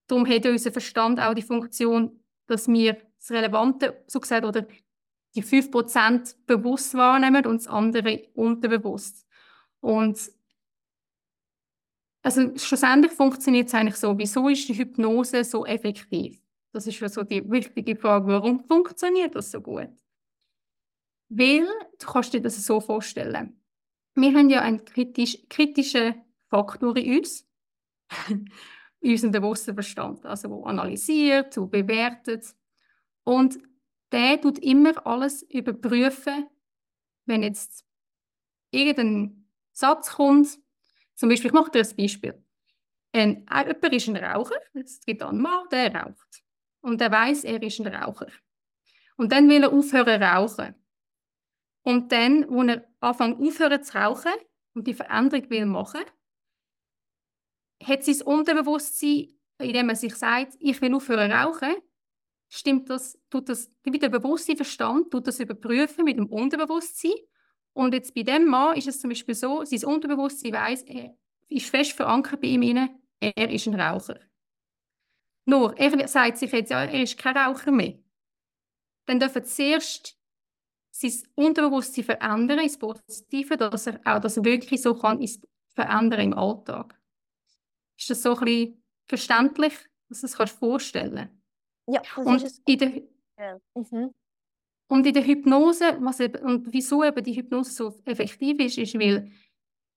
darum 0.07 0.27
hat 0.27 0.45
unser 0.45 0.71
Verstand 0.71 1.19
auch 1.19 1.33
die 1.33 1.41
Funktion, 1.41 2.19
dass 2.47 2.67
wir 2.67 2.97
das 3.17 3.31
Relevante, 3.31 4.03
so 4.07 4.19
gesagt, 4.19 4.45
oder 4.45 4.65
die 5.35 5.43
5% 5.43 6.35
bewusst 6.45 6.93
wahrnehmen 6.95 7.45
und 7.45 7.61
das 7.61 7.67
andere 7.67 8.27
unterbewusst. 8.33 9.25
Und 9.79 10.19
also 12.23 12.55
schlussendlich 12.57 13.13
funktioniert 13.13 13.67
es 13.67 13.73
eigentlich 13.73 13.95
so, 13.95 14.17
wieso 14.17 14.49
ist 14.49 14.67
die 14.67 14.77
Hypnose 14.77 15.43
so 15.43 15.65
effektiv? 15.65 16.40
Das 16.71 16.87
ist 16.87 16.99
ja 16.99 17.09
so 17.09 17.23
die 17.23 17.49
wichtige 17.49 17.95
Frage, 17.95 18.27
warum 18.27 18.63
funktioniert 18.65 19.35
das 19.35 19.51
so 19.51 19.61
gut? 19.61 19.89
Weil, 21.29 21.67
du 21.99 22.05
kannst 22.07 22.33
dir 22.33 22.41
das 22.41 22.65
so 22.65 22.79
vorstellen, 22.79 23.61
wir 24.15 24.33
haben 24.33 24.49
ja 24.49 24.61
einen 24.61 24.83
kritisch, 24.83 25.37
kritischen 25.49 26.15
Faktor 26.49 26.95
in 26.97 27.19
uns, 27.19 27.47
in 28.29 29.11
unserem 29.11 29.31
bewussten 29.31 29.73
Verstand, 29.73 30.25
also 30.25 30.49
wo 30.49 30.63
analysiert, 30.63 31.55
wo 31.57 31.67
bewertet. 31.67 32.53
Und 33.23 33.57
der 34.11 34.39
tut 34.41 34.59
immer 34.59 35.05
alles 35.05 35.43
überprüfen, 35.43 36.47
wenn 37.25 37.43
jetzt 37.43 37.85
irgendein 38.71 39.47
Satz 39.71 40.11
kommt, 40.11 40.59
zum 41.15 41.29
Beispiel, 41.29 41.47
ich 41.47 41.53
mache 41.53 41.71
dir 41.71 41.81
ein 41.81 41.95
Beispiel. 41.95 42.43
Ein, 43.13 43.45
jemand 43.49 43.93
ist 43.93 44.07
ein 44.07 44.17
Raucher, 44.17 44.55
es 44.73 45.01
gibt 45.05 45.21
einen 45.21 45.41
Mann, 45.41 45.67
der 45.69 45.93
raucht 45.93 46.43
und 46.81 47.01
er 47.01 47.11
weiß, 47.11 47.43
er 47.43 47.61
ist 47.61 47.79
ein 47.79 47.87
Raucher. 47.87 48.27
Und 49.17 49.31
dann 49.31 49.49
will 49.49 49.63
er 49.63 49.71
aufhören 49.71 50.21
rauchen. 50.21 50.75
Und 51.83 52.11
dann, 52.11 52.47
wo 52.49 52.63
er 52.63 52.87
anfängt 52.99 53.39
aufhören 53.39 53.83
zu 53.83 53.97
rauchen 53.97 54.31
und 54.73 54.87
die 54.87 54.93
Veränderung 54.93 55.49
will 55.49 55.65
machen, 55.65 56.01
hat 57.83 58.03
sein 58.03 58.21
Unterbewusstsein, 58.21 59.29
indem 59.59 59.89
er 59.89 59.95
sich 59.95 60.15
sagt, 60.15 60.55
ich 60.59 60.81
will 60.81 60.93
aufhören 60.93 61.31
rauchen, 61.31 61.75
stimmt 62.49 62.89
das, 62.89 63.17
tut 63.29 63.49
das, 63.49 63.71
wie 63.83 63.97
der 63.97 64.09
bewusste 64.09 64.55
Verstand 64.55 65.11
tut 65.11 65.27
das 65.27 65.39
überprüfen 65.39 66.03
mit 66.03 66.17
dem 66.17 66.27
Unterbewusstsein. 66.27 67.13
Und 67.73 67.93
jetzt 67.93 68.13
bei 68.13 68.23
dem 68.23 68.45
Mann 68.45 68.75
ist 68.75 68.87
es 68.87 68.99
zum 68.99 69.09
Beispiel 69.09 69.35
so, 69.35 69.63
sein 69.63 69.85
Unterbewusstsein 69.85 70.53
weiß, 70.53 70.83
er 70.83 71.15
ist 71.47 71.69
fest 71.69 71.93
verankert 71.93 72.41
bei 72.41 72.47
ihm 72.47 72.89
er 73.19 73.51
ist 73.51 73.67
ein 73.67 73.79
Raucher. 73.79 74.19
Nur, 75.45 75.77
er 75.77 76.07
sagt 76.07 76.37
sich 76.37 76.51
jetzt, 76.51 76.71
ja, 76.71 76.83
er 76.83 77.03
ist 77.03 77.17
kein 77.17 77.35
Raucher 77.35 77.71
mehr. 77.71 77.97
Dann 79.05 79.19
dürfen 79.19 79.43
zuerst 79.43 80.17
sein 80.91 81.13
Unterbewusstsein 81.35 82.03
verändern 82.03 82.59
ins 82.59 82.77
Positive, 82.77 83.57
dass 83.57 83.87
er 83.87 83.99
auch 84.05 84.19
das 84.19 84.43
wirklich 84.43 84.81
so 84.81 84.93
kann 84.93 85.25
verändern 85.73 86.19
im 86.19 86.33
Alltag. 86.33 86.99
Ist 87.97 88.09
das 88.09 88.21
so 88.21 88.35
ein 88.35 88.45
bisschen 88.45 88.83
verständlich, 89.07 89.73
dass 90.09 90.21
du 90.21 90.27
es 90.27 90.35
kannst 90.35 90.57
vorstellen 90.57 91.29
Ja, 91.87 92.01
das 92.15 92.25
und 92.25 92.43
ist 92.43 92.61
in 92.67 92.77
der, 92.77 93.01
ja. 93.39 93.59
mhm. 93.73 94.13
und 94.87 95.07
in 95.07 95.13
der 95.13 95.25
Hypnose, 95.25 95.97
was 96.01 96.19
eben, 96.19 96.43
und 96.43 96.71
wieso 96.71 97.03
eben 97.03 97.23
die 97.23 97.35
Hypnose 97.35 97.71
so 97.71 97.95
effektiv 98.05 98.59
ist, 98.59 98.77
ist, 98.77 98.99
weil 98.99 99.31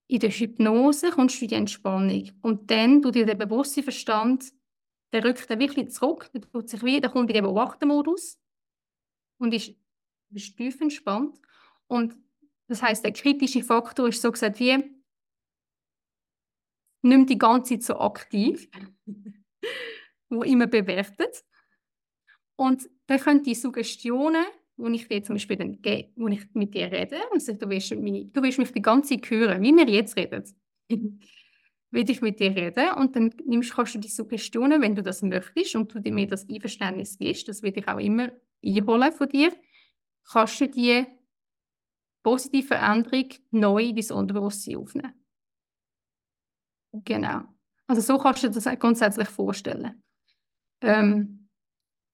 in 0.07 0.21
der 0.21 0.31
Hypnose 0.31 1.11
kommst 1.11 1.41
du 1.41 1.45
in 1.45 1.49
die 1.49 1.55
Entspannung 1.55 2.31
und 2.43 2.71
dann 2.71 3.03
tut 3.03 3.15
dir 3.15 3.27
der 3.27 3.35
bewusste 3.35 3.83
Verstand, 3.83 4.53
der 5.15 5.25
rückt 5.25 5.49
dann 5.49 5.61
wirklich 5.61 5.91
zurück, 5.93 6.29
der, 6.35 6.41
tut 6.41 6.69
sich 6.69 6.83
wie, 6.83 7.01
der 7.01 7.09
kommt 7.09 7.31
in 7.31 7.35
den 7.35 7.45
Beobachtermodus 7.45 8.37
und 9.39 9.55
ist, 9.55 9.73
ist 10.31 10.57
tief 10.57 10.81
entspannt. 10.81 11.39
Und 11.87 12.17
das 12.67 12.83
heißt, 12.83 13.05
der 13.05 13.13
kritische 13.13 13.63
Faktor 13.63 14.09
ist 14.09 14.21
so 14.21 14.33
gesagt 14.33 14.59
wie 14.59 14.77
nicht 17.03 17.31
die 17.31 17.39
ganze 17.39 17.75
Zeit 17.75 17.83
so 17.85 17.99
aktiv, 18.01 18.69
wo 20.31 20.43
immer 20.43 20.67
bewertet. 20.67 21.45
Und 22.57 22.89
dann 23.07 23.21
können 23.21 23.43
die 23.45 23.55
Suggestionen, 23.55 24.45
wo 24.77 24.89
ich 24.89 25.07
dir 25.07 25.23
zum 25.23 25.37
Beispiel 25.37 25.57
dann 25.57 25.81
gebe, 25.81 26.11
wo 26.17 26.27
ich 26.27 26.53
mit 26.55 26.75
dir 26.75 26.91
rede 26.91 27.21
und 27.31 27.41
sage, 27.41 27.59
du 27.59 27.69
willst, 27.69 27.95
mich, 27.95 28.33
du 28.33 28.43
willst 28.43 28.59
mich 28.59 28.73
die 28.73 28.83
ganze 28.83 29.15
Zeit 29.15 29.31
hören, 29.31 29.63
wie 29.63 29.73
wir 29.73 29.89
jetzt 29.89 30.17
reden, 30.17 30.43
will 31.95 32.11
ich 32.11 32.21
mit 32.21 32.41
dir 32.41 32.55
reden 32.55 32.93
und 32.97 33.17
dann 33.17 33.33
nimmst, 33.47 33.75
kannst 33.75 33.95
du 33.95 33.99
die 33.99 34.09
Suggestionen, 34.09 34.83
wenn 34.83 34.95
du 34.95 35.03
das 35.03 35.23
möchtest 35.23 35.77
und 35.77 35.95
du 35.95 36.01
mir 36.11 36.27
das 36.27 36.49
Einverständnis 36.49 37.17
gibst, 37.19 37.49
das 37.49 37.63
will 37.63 37.73
ich 37.77 37.89
auch 37.89 37.99
immer 37.99 38.31
einholen 38.65 39.13
von 39.13 39.29
dir, 39.29 39.53
kannst 40.31 40.61
du 40.61 40.69
die 40.69 41.07
positive 42.23 42.67
Veränderung 42.67 43.29
neu 43.51 43.85
in 43.85 43.97
dein 43.97 44.17
Unterbewusstsein 44.17 44.77
aufnehmen. 44.77 45.15
Genau. 46.93 47.43
Also 47.87 48.01
so 48.01 48.19
kannst 48.19 48.43
du 48.43 48.49
dir 48.49 48.61
das 48.61 48.79
grundsätzlich 48.79 49.29
vorstellen. 49.29 50.03
Ähm, 50.81 51.49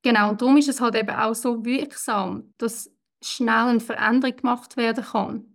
genau, 0.02 0.30
und 0.30 0.40
darum 0.40 0.56
ist 0.56 0.68
es 0.68 0.80
halt 0.80 0.94
eben 0.94 1.10
auch 1.10 1.34
so 1.34 1.64
wirksam, 1.64 2.54
dass 2.58 2.90
schnell 3.22 3.68
eine 3.68 3.80
Veränderung 3.80 4.37
gemacht 4.37 4.76
werden 4.76 5.04
kann. 5.04 5.50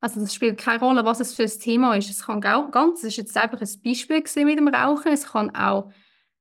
Also 0.00 0.20
das 0.20 0.34
spielt 0.34 0.58
keine 0.58 0.80
Rolle, 0.80 1.04
was 1.04 1.20
es 1.20 1.34
für 1.34 1.42
ein 1.42 1.60
Thema 1.60 1.94
ist. 1.94 2.10
Es 2.10 2.24
kann 2.24 2.40
ganz, 2.40 3.02
das 3.02 3.10
ist 3.10 3.16
jetzt 3.16 3.36
einfach 3.36 3.60
ein 3.60 3.82
Beispiel 3.84 4.44
mit 4.44 4.58
dem 4.58 4.68
Rauchen, 4.68 5.12
es 5.12 5.26
kann 5.26 5.54
auch 5.54 5.92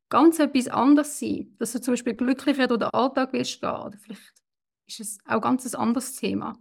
ganz 0.09 0.39
etwas 0.39 0.67
anderes 0.67 1.19
sein, 1.19 1.55
dass 1.59 1.73
du 1.73 1.81
zum 1.81 1.93
Beispiel 1.93 2.15
glücklicher 2.15 2.67
durch 2.67 2.79
den 2.79 2.89
Alltag 2.89 3.33
willst 3.33 3.61
gehen 3.61 3.69
oder 3.69 3.97
vielleicht 3.97 4.33
ist 4.87 4.99
es 4.99 5.17
auch 5.25 5.41
ganz 5.41 5.71
ein 5.71 5.79
anderes 5.79 6.15
Thema. 6.15 6.57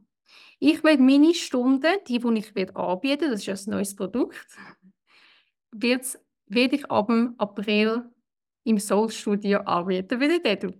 Ich 0.58 0.84
werde 0.84 1.02
meine 1.02 1.32
Stunden, 1.34 1.94
die, 2.06 2.18
die 2.18 2.38
ich 2.38 2.76
anbieten 2.76 3.30
das 3.30 3.46
ist 3.46 3.66
ein 3.66 3.70
neues 3.70 3.96
Produkt, 3.96 4.46
werde 5.72 6.76
ich 6.76 6.90
ab 6.90 7.10
April 7.38 8.10
im 8.64 8.78
Soul-Studio 8.78 9.60
anbieten, 9.60 10.20
wie 10.20 10.42
der 10.42 10.56
du. 10.56 10.74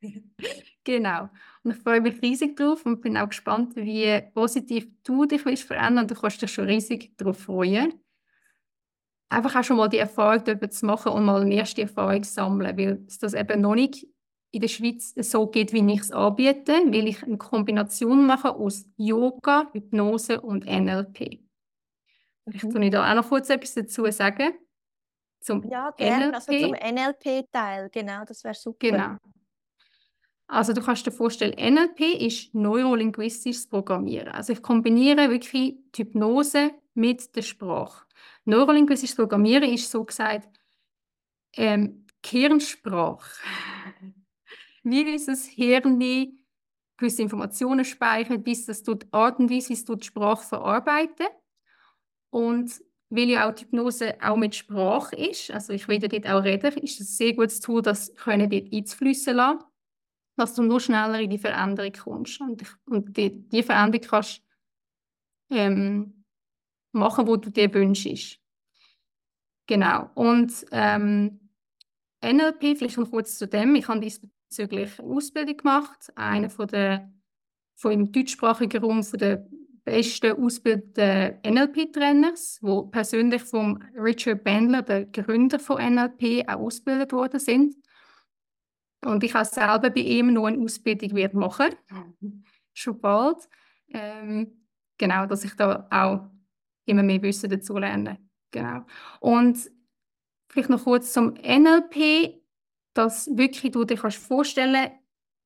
genau. 0.84 1.30
Und 1.64 1.70
ich 1.70 1.78
freue 1.78 2.02
mich 2.02 2.20
riesig 2.20 2.56
drauf 2.56 2.84
und 2.84 3.00
bin 3.00 3.16
auch 3.16 3.28
gespannt, 3.28 3.74
wie 3.74 4.20
positiv 4.34 4.86
du 5.02 5.24
dich 5.24 5.44
willst 5.46 5.64
verändern. 5.64 6.06
Du 6.06 6.14
kannst 6.14 6.42
dich 6.42 6.52
schon 6.52 6.66
riesig 6.66 7.16
darauf 7.16 7.38
freuen. 7.38 7.94
Einfach 9.30 9.56
auch 9.56 9.64
schon 9.64 9.78
mal 9.78 9.88
die 9.88 9.98
Erfahrung 9.98 10.44
dort 10.44 10.72
zu 10.72 10.84
machen 10.84 11.12
und 11.12 11.24
mal 11.24 11.40
eine 11.40 11.54
erste 11.54 11.82
Erfahrung 11.82 12.22
zu 12.22 12.32
sammeln, 12.32 12.76
weil 12.76 13.04
es 13.08 13.18
das 13.18 13.32
eben 13.32 13.62
noch 13.62 13.74
nicht 13.74 14.06
in 14.50 14.60
der 14.60 14.68
Schweiz 14.68 15.14
so 15.16 15.46
geht, 15.46 15.72
wie 15.72 15.92
ich 15.92 16.00
es 16.00 16.12
anbiete, 16.12 16.72
weil 16.72 17.08
ich 17.08 17.22
eine 17.22 17.38
Kombination 17.38 18.26
mache 18.26 18.54
aus 18.54 18.84
Yoga, 18.96 19.68
Hypnose 19.72 20.40
und 20.40 20.66
NLP. 20.66 21.40
Kann 22.60 22.82
ich 22.82 22.90
da 22.90 23.10
auch 23.10 23.14
noch 23.16 23.28
kurz 23.28 23.48
etwas 23.48 23.74
dazu 23.74 24.08
sagen. 24.10 24.52
Zum 25.40 25.62
ja, 25.68 25.90
gerne. 25.92 26.26
NLP. 26.26 26.34
Also 26.34 26.52
zum 26.52 26.72
NLP-Teil, 26.74 27.88
genau, 27.90 28.24
das 28.24 28.44
wäre 28.44 28.54
super. 28.54 28.78
Genau. 28.78 29.16
Also 30.46 30.72
du 30.72 30.82
kannst 30.82 31.06
dir 31.06 31.12
vorstellen, 31.12 31.54
NLP 31.58 32.20
ist 32.20 32.54
neurolinguistisches 32.54 33.68
Programmieren. 33.68 34.28
Also 34.28 34.52
ich 34.52 34.62
kombiniere 34.62 35.30
wirklich 35.30 35.76
die 35.94 36.02
Hypnose 36.02 36.72
mit 36.94 37.34
der 37.34 37.42
Sprache. 37.42 38.06
Neurolinguistisches 38.44 39.16
Programmieren 39.16 39.70
ist 39.70 39.90
so 39.90 40.04
gesagt 40.04 40.60
ähm, 41.56 42.06
Hirnsprache. 42.24 43.42
wie 44.84 45.12
unser 45.12 45.34
Hirn 45.34 45.98
gewisse 46.96 47.22
Informationen 47.22 47.84
speichert, 47.84 48.44
bis 48.44 48.66
das 48.66 48.82
tut, 48.82 49.06
Art 49.10 49.38
und 49.38 49.50
Weise, 49.50 49.70
wie 49.70 49.72
es 49.72 49.84
die 49.84 50.02
Sprache 50.02 50.46
verarbeiten. 50.46 51.26
Und 52.30 52.80
weil 53.10 53.30
ja 53.30 53.48
auch 53.48 53.54
die 53.54 53.64
Hypnose 53.64 54.14
auch 54.22 54.36
mit 54.36 54.54
Sprache 54.54 55.16
ist, 55.16 55.50
also 55.50 55.72
ich 55.72 55.88
will 55.88 55.98
dort 55.98 56.26
auch 56.26 56.44
reden, 56.44 56.72
ist 56.78 57.00
es 57.00 57.10
ein 57.10 57.14
sehr 57.14 57.32
gutes 57.34 57.60
Tool, 57.60 57.82
das 57.82 58.14
können 58.14 58.50
dort 58.50 58.72
einzufließen 58.72 59.34
lassen, 59.34 59.64
dass 60.36 60.54
du 60.54 60.62
nur 60.62 60.80
schneller 60.80 61.20
in 61.20 61.30
die 61.30 61.38
Veränderung 61.38 61.92
kommst. 61.92 62.40
Und, 62.40 62.62
und 62.86 63.16
die, 63.16 63.48
die 63.48 63.62
Veränderung 63.62 64.06
kannst 64.06 64.42
ähm, 65.50 66.24
machen, 66.92 67.26
wo 67.26 67.36
du 67.36 67.50
dir 67.50 67.72
wünschst. 67.72 68.40
Genau. 69.66 70.10
Und 70.14 70.52
ähm, 70.72 71.40
NLP, 72.22 72.78
vielleicht 72.78 72.98
noch 72.98 73.10
kurz 73.10 73.38
zu 73.38 73.46
dem. 73.46 73.74
Ich 73.74 73.88
habe 73.88 74.00
diesbezüglich 74.00 74.98
eine 74.98 75.08
Ausbildung 75.08 75.56
gemacht. 75.56 76.12
Eine 76.16 76.50
von 76.50 76.66
der 76.68 77.10
von 77.76 77.92
im 77.92 78.12
deutschsprachigen 78.12 78.82
Raum 78.82 79.02
von 79.02 79.18
der 79.18 79.46
besten 79.84 80.32
ausgebildeten 80.32 81.38
NLP-Trainers, 81.44 82.58
wo 82.62 82.84
persönlich 82.84 83.42
von 83.42 83.82
Richard 83.96 84.44
Bandler, 84.44 84.82
der 84.82 85.06
Gründer 85.06 85.58
von 85.58 85.94
NLP, 85.94 86.48
auch 86.48 86.60
ausgebildet 86.60 87.12
worden 87.12 87.40
sind. 87.40 87.74
Und 89.04 89.22
ich 89.24 89.34
habe 89.34 89.44
selber 89.44 89.90
bei 89.90 90.00
ihm 90.00 90.32
noch 90.32 90.46
eine 90.46 90.62
Ausbildung 90.62 91.14
wird 91.14 91.34
machen, 91.34 91.74
schon 92.72 93.00
bald. 93.00 93.48
Ähm, 93.88 94.66
genau, 94.98 95.26
dass 95.26 95.44
ich 95.44 95.54
da 95.54 95.86
auch 95.90 96.30
immer 96.86 97.02
mehr 97.02 97.22
Wissen 97.22 97.50
dazu 97.50 97.76
lerne. 97.78 98.18
Genau. 98.50 98.84
Und 99.20 99.70
vielleicht 100.48 100.70
noch 100.70 100.84
kurz 100.84 101.12
zum 101.12 101.34
NLP, 101.34 102.40
dass 102.94 103.28
wirklich 103.36 103.72
du 103.72 103.84
dir 103.84 103.96
kannst 103.96 104.18
vorstellen 104.18 104.90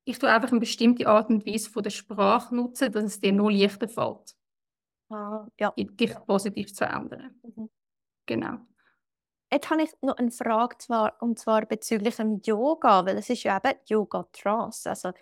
ich 0.08 0.18
tue 0.18 0.30
einfach 0.30 0.50
eine 0.50 0.60
bestimmte 0.60 1.06
Art 1.06 1.28
und 1.28 1.44
Weise 1.44 1.68
von 1.68 1.82
der 1.82 1.90
Sprache 1.90 2.54
nutzen, 2.56 2.90
dass 2.90 3.04
es 3.04 3.20
dir 3.20 3.30
nur 3.30 3.52
leichter 3.52 3.88
fällt. 3.88 4.34
Ah, 5.10 5.46
ja. 5.60 5.70
Dich 5.76 6.14
positiv 6.26 6.68
zu 6.68 6.86
verändern. 6.86 7.38
Mhm. 7.42 7.68
Genau. 8.24 8.58
Jetzt 9.50 9.70
habe 9.70 9.82
ich 9.82 9.90
noch 10.02 10.16
eine 10.16 10.30
Frage, 10.30 10.76
zwar, 10.78 11.14
und 11.20 11.38
zwar 11.38 11.64
bezüglich 11.64 12.16
dem 12.16 12.40
Yoga, 12.44 13.06
weil 13.06 13.16
es 13.16 13.30
ist 13.30 13.44
ja 13.44 13.56
eben 13.56 13.78
Yoga 13.86 14.26
Trance. 14.32 14.88
Also 14.88 15.12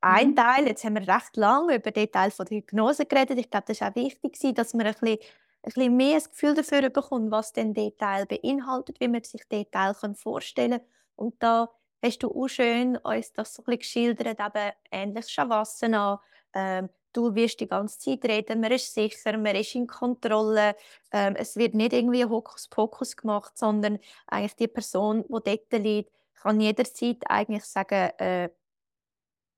ein 0.00 0.30
mhm. 0.30 0.36
Teil, 0.36 0.66
jetzt 0.66 0.84
haben 0.84 0.94
wir 0.94 1.08
recht 1.08 1.36
lange 1.36 1.76
über 1.76 1.90
den 1.90 2.10
Teil 2.10 2.30
von 2.30 2.46
der 2.46 2.58
Hypnose 2.58 3.06
geredet. 3.06 3.38
Ich 3.38 3.50
glaube, 3.50 3.66
das 3.66 3.80
ist 3.80 3.82
auch 3.82 3.94
wichtig, 3.94 4.54
dass 4.54 4.74
man 4.74 4.86
ein 4.86 4.92
bisschen, 4.92 5.18
ein 5.18 5.18
bisschen 5.62 5.96
mehr 5.96 6.16
ein 6.16 6.24
Gefühl 6.24 6.54
dafür 6.54 6.88
bekommt, 6.90 7.30
was 7.30 7.52
denn 7.52 7.74
der 7.74 7.96
Teil 7.96 8.26
beinhaltet, 8.26 9.00
wie 9.00 9.08
man 9.08 9.24
sich 9.24 9.46
den 9.48 9.70
Teil 9.70 9.94
vorstellen 10.14 10.78
kann. 10.78 10.88
Und 11.16 11.42
da 11.42 11.70
hast 12.02 12.22
du 12.22 12.28
auch 12.30 12.48
schön 12.48 12.96
uns 12.98 13.32
das 13.32 13.54
so 13.54 13.62
ein 13.62 13.64
bisschen 13.64 13.78
geschildert, 13.78 14.40
eben 14.40 14.72
ähnlich 14.90 15.28
Shavasana. 15.28 16.20
Ähm, 16.52 16.88
du 17.16 17.34
wirst 17.34 17.60
die 17.60 17.68
ganze 17.68 17.98
Zeit 17.98 18.24
reden, 18.24 18.60
man 18.60 18.72
ist 18.72 18.92
sicher, 18.92 19.36
man 19.38 19.56
ist 19.56 19.74
in 19.74 19.86
Kontrolle. 19.86 20.76
Ähm, 21.12 21.34
es 21.36 21.56
wird 21.56 21.74
nicht 21.74 21.92
irgendwie 21.92 22.24
Hokuspokus 22.24 23.16
gemacht, 23.16 23.56
sondern 23.56 23.98
eigentlich 24.26 24.56
die 24.56 24.68
Person, 24.68 25.24
die 25.28 25.28
dort 25.30 25.82
liegt, 25.82 26.12
kann 26.34 26.60
jederzeit 26.60 27.18
eigentlich 27.28 27.64
sagen, 27.64 28.10
äh, 28.18 28.50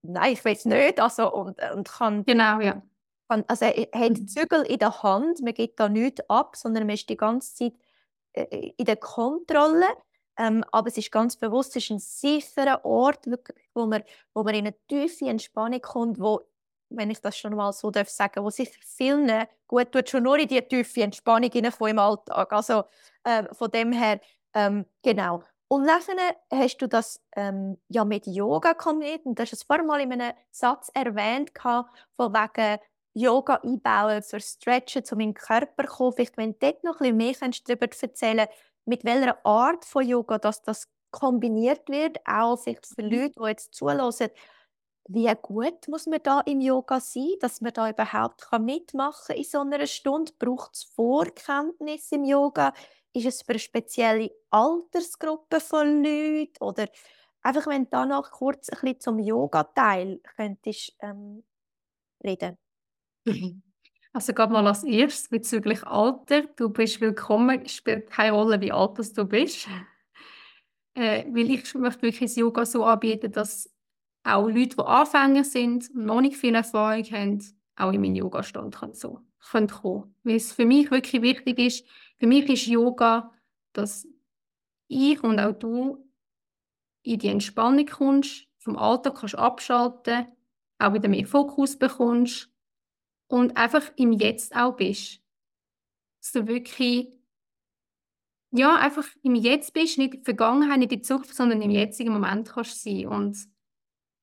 nein, 0.03 0.33
ich 0.33 0.45
weiß 0.45 0.66
nicht, 0.66 1.01
also 1.01 1.33
und, 1.33 1.59
und 1.75 1.88
kann 1.88 2.25
genau 2.25 2.61
ja 2.61 2.83
kann, 3.29 3.45
also 3.49 3.64
er 3.64 3.88
hat 3.92 4.11
mhm. 4.11 4.29
Zügel 4.29 4.62
in 4.62 4.79
der 4.79 5.03
Hand, 5.03 5.42
man 5.42 5.53
geht 5.53 5.81
da 5.81 5.88
nichts 5.88 6.23
ab, 6.31 6.55
sondern 6.55 6.87
man 6.87 6.95
ist 6.95 7.09
die 7.09 7.16
ganze 7.16 7.55
Zeit 7.57 7.73
äh, 8.35 8.73
in 8.77 8.85
der 8.85 8.97
Kontrolle 8.97 9.87
ähm, 10.38 10.64
aber 10.71 10.88
es 10.88 10.99
ist 10.99 11.11
ganz 11.11 11.37
bewusst, 11.37 11.77
es 11.77 11.85
ist 11.85 11.90
ein 11.90 11.99
sicherer 11.99 12.85
Ort, 12.85 13.27
wirklich, 13.27 13.57
wo, 13.75 13.87
man, 13.87 14.03
wo 14.35 14.42
man 14.42 14.55
in 14.55 14.66
eine 14.66 14.77
tiefe 14.87 15.27
Entspannung 15.27 15.81
kommt, 15.81 16.21
wo 16.21 16.40
wenn 16.88 17.11
ich 17.11 17.20
das 17.20 17.37
schon 17.37 17.55
mal 17.55 17.72
so 17.72 17.90
darf 17.90 18.09
sagen, 18.09 18.44
wo 18.44 18.51
sich 18.51 18.70
vielen 18.85 19.44
gut 19.66 19.92
tut, 19.92 20.09
schon 20.09 20.22
nur 20.22 20.38
in 20.38 20.49
die 20.49 20.62
tiefe 20.62 21.03
Entspannung 21.03 21.51
im 21.51 21.99
Alltag. 21.99 22.53
Also 22.53 22.85
äh, 23.25 23.44
von 23.53 23.70
dem 23.70 23.92
her, 23.92 24.20
ähm, 24.55 24.87
genau. 25.03 25.42
Und 25.68 25.85
nachher 25.85 26.37
hast 26.53 26.79
du 26.79 26.87
das 26.87 27.20
ähm, 27.35 27.77
ja 27.88 28.05
mit 28.05 28.27
Yoga 28.27 28.75
kombiniert 28.75 29.27
und 29.27 29.37
du 29.37 29.42
hast 29.42 29.53
es 29.53 29.64
vorher 29.64 29.85
mal 29.85 30.01
in 30.01 30.12
einem 30.12 30.33
Satz 30.53 30.90
erwähnt, 30.94 31.51
von 31.61 32.33
wegen 32.33 32.79
Yoga 33.14 33.55
einbauen 33.64 34.22
für 34.22 34.38
Stretchen, 34.38 35.03
in 35.11 35.18
den 35.18 35.35
Körper 35.35 35.85
zu 35.85 35.90
kommen. 35.90 36.12
Vielleicht, 36.12 36.37
wenn 36.37 36.53
du 36.53 36.59
dort 36.61 36.85
noch 36.85 37.01
ein 37.01 37.16
bisschen 37.18 37.49
mehr 37.49 37.53
darüber 37.66 37.88
erzählen 38.01 38.46
mit 38.85 39.05
welcher 39.05 39.44
Art 39.44 39.85
von 39.85 40.07
Yoga 40.07 40.38
dass 40.38 40.62
das 40.62 40.88
kombiniert 41.11 41.88
wird, 41.88 42.18
auch 42.27 42.57
vielleicht 42.57 42.87
für 42.87 43.03
mhm. 43.03 43.11
Leute, 43.11 43.35
die 43.40 43.49
jetzt 43.49 43.75
zulassen, 43.75 44.29
wie 45.09 45.33
gut 45.40 45.88
muss 45.88 46.07
man 46.07 46.21
da 46.23 46.40
im 46.40 46.61
Yoga 46.61 47.01
sein, 47.01 47.35
dass 47.40 47.61
man 47.61 47.73
da 47.73 47.88
überhaupt 47.90 48.47
mitmachen 48.59 49.27
kann 49.29 49.37
in 49.37 49.45
so 49.45 49.61
einer 49.61 49.87
Stunde? 49.87 50.33
Braucht 50.38 50.75
es 50.75 50.85
Vorkenntnisse 50.85 52.16
im 52.16 52.25
Yoga? 52.25 52.73
Ist 53.12 53.27
es 53.27 53.42
für 53.42 53.51
eine 53.51 53.59
spezielle 53.59 54.31
Altersgruppe 54.51 55.61
von 55.61 56.03
Leuten? 56.03 56.62
Oder 56.62 56.88
einfach, 57.42 57.66
wenn 57.69 57.85
du 57.85 57.90
da 57.90 58.07
noch 58.07 58.31
kurz 58.31 58.69
ein 58.69 58.81
bisschen 58.81 59.01
zum 59.01 59.19
Yoga-Teil 59.19 60.21
könntest 60.37 60.97
ähm, 61.01 61.45
reden. 62.23 62.59
Also 64.12 64.33
gerade 64.33 64.51
mal 64.51 64.66
als 64.66 64.83
erstes 64.83 65.29
bezüglich 65.29 65.87
Alter. 65.87 66.45
Du 66.57 66.71
bist 66.71 67.03
willkommen, 67.03 67.66
es 67.66 67.75
spielt 67.75 68.09
keine 68.09 68.33
Rolle, 68.33 68.59
wie 68.62 68.73
alt 68.73 68.97
du 69.14 69.25
bist. 69.27 69.69
Äh, 70.95 71.27
weil 71.29 71.51
ich 71.51 71.75
möchte 71.75 72.01
wirklich 72.01 72.31
das 72.31 72.37
Yoga 72.37 72.64
so 72.64 72.83
anbieten, 72.85 73.31
dass 73.31 73.76
auch 74.27 74.49
Leute, 74.49 74.77
die 74.77 74.83
Anfänger 74.83 75.45
sind 75.45 75.91
und 75.95 76.07
noch 76.07 76.21
nicht 76.21 76.37
viel 76.37 76.55
Erfahrung 76.55 77.05
haben, 77.05 77.45
auch 77.77 77.93
in 77.93 78.01
meinen 78.01 78.17
Yoga-Stand 78.17 78.77
so 78.97 79.21
kommen. 79.41 80.15
Weil 80.25 80.37
es 80.37 80.53
für 80.53 80.67
mich 80.67 80.91
wirklich 80.91 81.23
wichtig 81.23 81.59
ist, 81.59 81.87
für 82.19 82.27
mich 82.27 82.49
ist 82.49 82.67
Yoga, 82.67 83.33
dass 83.73 84.07
ich 84.89 85.23
und 85.23 85.39
auch 85.39 85.53
du 85.53 86.05
in 87.03 87.19
die 87.19 87.29
Entspannung 87.29 87.87
kommst, 87.87 88.49
vom 88.59 88.77
Alltag 88.77 89.17
kannst 89.21 89.37
abschalten, 89.37 90.27
auch 90.79 90.93
wieder 90.93 91.09
mehr 91.09 91.27
Fokus 91.27 91.79
bekommst 91.79 92.51
und 93.29 93.57
einfach 93.57 93.93
im 93.97 94.12
Jetzt 94.12 94.57
auch 94.57 94.77
bist. 94.77 95.21
Dass 96.21 96.33
du 96.33 96.49
wirklich 96.49 97.12
ja, 98.51 98.77
einfach 98.77 99.07
im 99.23 99.35
Jetzt 99.35 99.73
bist, 99.73 99.99
nicht 99.99 100.15
in 100.15 100.21
der 100.23 100.25
Vergangenheit, 100.25 100.79
nicht 100.79 100.93
in 100.93 100.99
der 100.99 101.05
Zukunft, 101.05 101.35
sondern 101.35 101.62
im 101.62 101.71
jetzigen 101.71 102.12
Moment 102.12 102.49
kannst 102.49 102.83
sein. 102.83 103.07
Und 103.07 103.37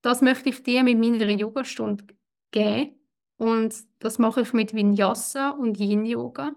das 0.03 0.21
möchte 0.21 0.49
ich 0.49 0.61
dir 0.61 0.83
mit 0.83 0.99
meiner 0.99 1.29
Yogastunde 1.31 2.05
geben. 2.51 2.99
Und 3.37 3.73
das 3.99 4.19
mache 4.19 4.41
ich 4.41 4.53
mit 4.53 4.73
Vinyasa 4.73 5.51
und 5.51 5.79
Yin-Yoga. 5.79 6.55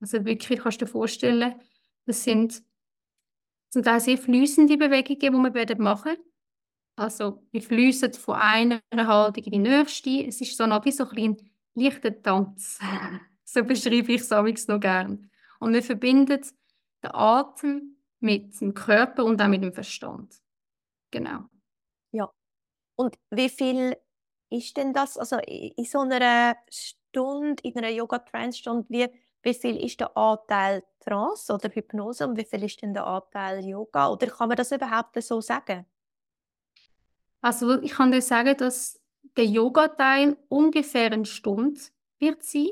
Also 0.00 0.24
wirklich, 0.24 0.58
kannst 0.58 0.80
du 0.80 0.86
dir 0.86 0.90
vorstellen, 0.90 1.54
das 2.06 2.24
sind 2.24 2.62
zum 3.70 3.82
Teil 3.82 4.00
sehr 4.00 4.18
fließende 4.18 4.76
Bewegungen, 4.76 5.20
die 5.20 5.30
wir 5.30 5.54
werden 5.54 5.82
machen 5.82 6.16
Also 6.96 7.46
wir 7.52 7.62
fließen 7.62 8.12
von 8.14 8.34
einer 8.34 8.80
Haltung 8.90 9.44
in 9.44 9.52
die 9.52 9.58
nächste. 9.58 10.26
Es 10.26 10.40
ist 10.40 10.56
so 10.56 10.64
wie 10.64 10.90
so 10.90 11.08
ein 11.08 11.36
leichter 11.74 12.20
Tanz. 12.22 12.80
so 13.44 13.62
beschreibe 13.64 14.12
ich 14.12 14.22
es 14.22 14.68
noch 14.68 14.80
gerne. 14.80 15.30
Und 15.60 15.74
wir 15.74 15.82
verbinden 15.82 16.40
den 17.04 17.10
Atem 17.14 17.96
mit 18.20 18.60
dem 18.60 18.74
Körper 18.74 19.24
und 19.24 19.40
auch 19.40 19.48
mit 19.48 19.62
dem 19.62 19.72
Verstand. 19.72 20.34
Genau. 21.10 21.51
Und 23.02 23.18
wie 23.30 23.48
viel 23.48 23.96
ist 24.48 24.76
denn 24.76 24.92
das, 24.92 25.18
also 25.18 25.38
in 25.38 25.84
so 25.84 26.00
einer 26.00 26.56
Stunde, 26.70 27.60
in 27.64 27.76
einer 27.76 27.88
Yoga-Trance-Stunde, 27.88 28.86
wie, 28.90 29.08
wie 29.42 29.54
viel 29.54 29.84
ist 29.84 29.98
der 29.98 30.16
Anteil 30.16 30.84
Trance 31.00 31.52
oder 31.52 31.68
Hypnose 31.68 32.28
und 32.28 32.36
wie 32.36 32.44
viel 32.44 32.62
ist 32.62 32.80
denn 32.80 32.94
der 32.94 33.04
Anteil 33.04 33.64
Yoga? 33.64 34.12
Oder 34.12 34.28
kann 34.28 34.46
man 34.48 34.56
das 34.56 34.70
überhaupt 34.70 35.20
so 35.20 35.40
sagen? 35.40 35.84
Also 37.40 37.80
ich 37.82 37.90
kann 37.90 38.12
dir 38.12 38.22
sagen, 38.22 38.56
dass 38.56 39.00
der 39.36 39.46
Yoga-Teil 39.46 40.36
ungefähr 40.48 41.10
eine 41.10 41.24
Stunde 41.24 41.80
wird 42.20 42.44
sein 42.44 42.70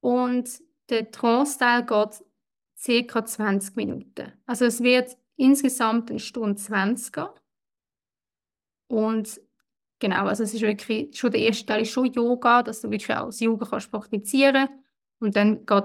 und 0.00 0.60
der 0.90 1.10
Trance-Teil 1.10 1.86
geht 1.86 3.12
ca. 3.12 3.24
20 3.24 3.76
Minuten. 3.76 4.32
Also 4.44 4.66
es 4.66 4.82
wird 4.82 5.16
insgesamt 5.36 6.10
eine 6.10 6.20
Stunde 6.20 6.56
20 6.56 7.14
gehen. 7.14 7.28
Und 8.88 9.40
genau, 9.98 10.26
also 10.26 10.42
es 10.42 10.54
ist 10.54 10.62
wirklich, 10.62 11.16
schon 11.16 11.32
der 11.32 11.40
erste 11.40 11.66
Teil 11.66 11.82
ist 11.82 11.90
schon 11.90 12.12
Yoga, 12.12 12.62
dass 12.62 12.80
du 12.80 12.90
wirklich 12.90 13.16
auch 13.16 13.26
das 13.26 13.40
Yoga 13.40 13.66
kannst 13.66 13.90
praktizieren 13.90 14.68
Und 15.18 15.36
dann 15.36 15.64
geht, 15.66 15.84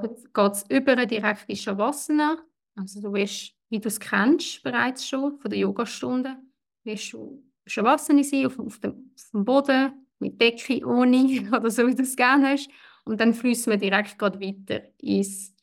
es 0.51 0.65
über 0.69 1.05
direkt 1.05 1.45
in 1.47 1.55
Shavasana. 1.55 2.37
Also 2.75 3.01
du 3.01 3.13
wirst, 3.13 3.53
wie 3.69 3.79
du 3.79 3.87
es 3.87 3.99
kennst 3.99 4.63
bereits 4.63 5.07
schon 5.07 5.37
von 5.39 5.49
der 5.49 5.59
Yogastunde, 5.59 6.37
wirst 6.83 7.13
du 7.13 7.43
Shavasana 7.65 8.23
sein, 8.23 8.45
auf, 8.45 8.59
auf, 8.59 8.79
dem, 8.79 9.11
auf 9.15 9.31
dem 9.31 9.45
Boden, 9.45 9.93
mit 10.19 10.39
Decke, 10.39 10.85
ohne 10.85 11.47
oder 11.51 11.69
so, 11.69 11.87
wie 11.87 11.95
du 11.95 12.03
es 12.03 12.15
gerne 12.15 12.49
hast. 12.49 12.69
Und 13.03 13.19
dann 13.19 13.33
fließen 13.33 13.71
wir 13.71 13.77
direkt 13.77 14.21
weiter 14.21 14.83
ins 14.99 15.55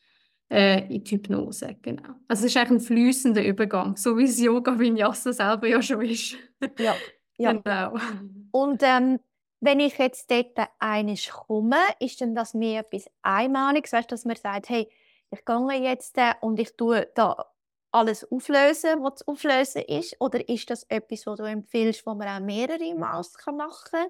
äh, 0.51 0.87
in 0.94 1.05
die 1.05 1.11
Hypnose. 1.11 1.77
Genau. 1.83 2.14
Also 2.27 2.46
es 2.46 2.53
ist 2.53 2.57
eigentlich 2.57 2.70
ein 2.70 2.81
fließender 2.81 3.44
Übergang, 3.44 3.96
so 3.96 4.16
wie 4.16 4.24
es 4.24 4.40
Yoga 4.40 4.79
Vinyasa 4.79 5.33
selber 5.33 5.68
ja 5.68 5.81
schon 5.83 6.03
ist. 6.03 6.37
ja, 6.79 6.96
ja. 7.38 7.53
Genau. 7.53 7.96
Und 8.53 8.83
ähm, 8.83 9.20
wenn 9.61 9.81
ich 9.81 9.98
jetzt 9.98 10.31
dort 10.31 10.57
einig 10.79 11.31
komme, 11.31 11.79
ist 11.98 12.20
denn 12.20 12.35
das 12.35 12.55
mehr 12.55 12.81
etwas 12.81 13.11
Einmaliges, 13.22 13.92
weißt, 13.92 14.11
dass 14.12 14.24
man 14.24 14.37
sagt, 14.37 14.68
hey, 14.68 14.88
ich 15.31 15.44
gehe 15.44 15.83
jetzt 15.83 16.16
äh, 16.16 16.35
und 16.40 16.59
ich 16.59 16.77
tue 16.77 17.09
da 17.14 17.44
alles 17.90 18.31
auflösen, 18.31 19.03
was 19.03 19.16
zu 19.16 19.29
auflösen 19.29 19.83
ist? 19.83 20.16
Oder 20.20 20.48
ist 20.48 20.70
das 20.70 20.85
etwas, 20.85 21.27
was 21.27 21.38
du 21.38 21.44
empfiehlst, 21.44 22.07
wo 22.07 22.14
man 22.14 22.29
auch 22.29 22.44
mehrere 22.44 22.94
Mal 22.94 23.22
machen 23.53 23.90
kann? 23.90 24.07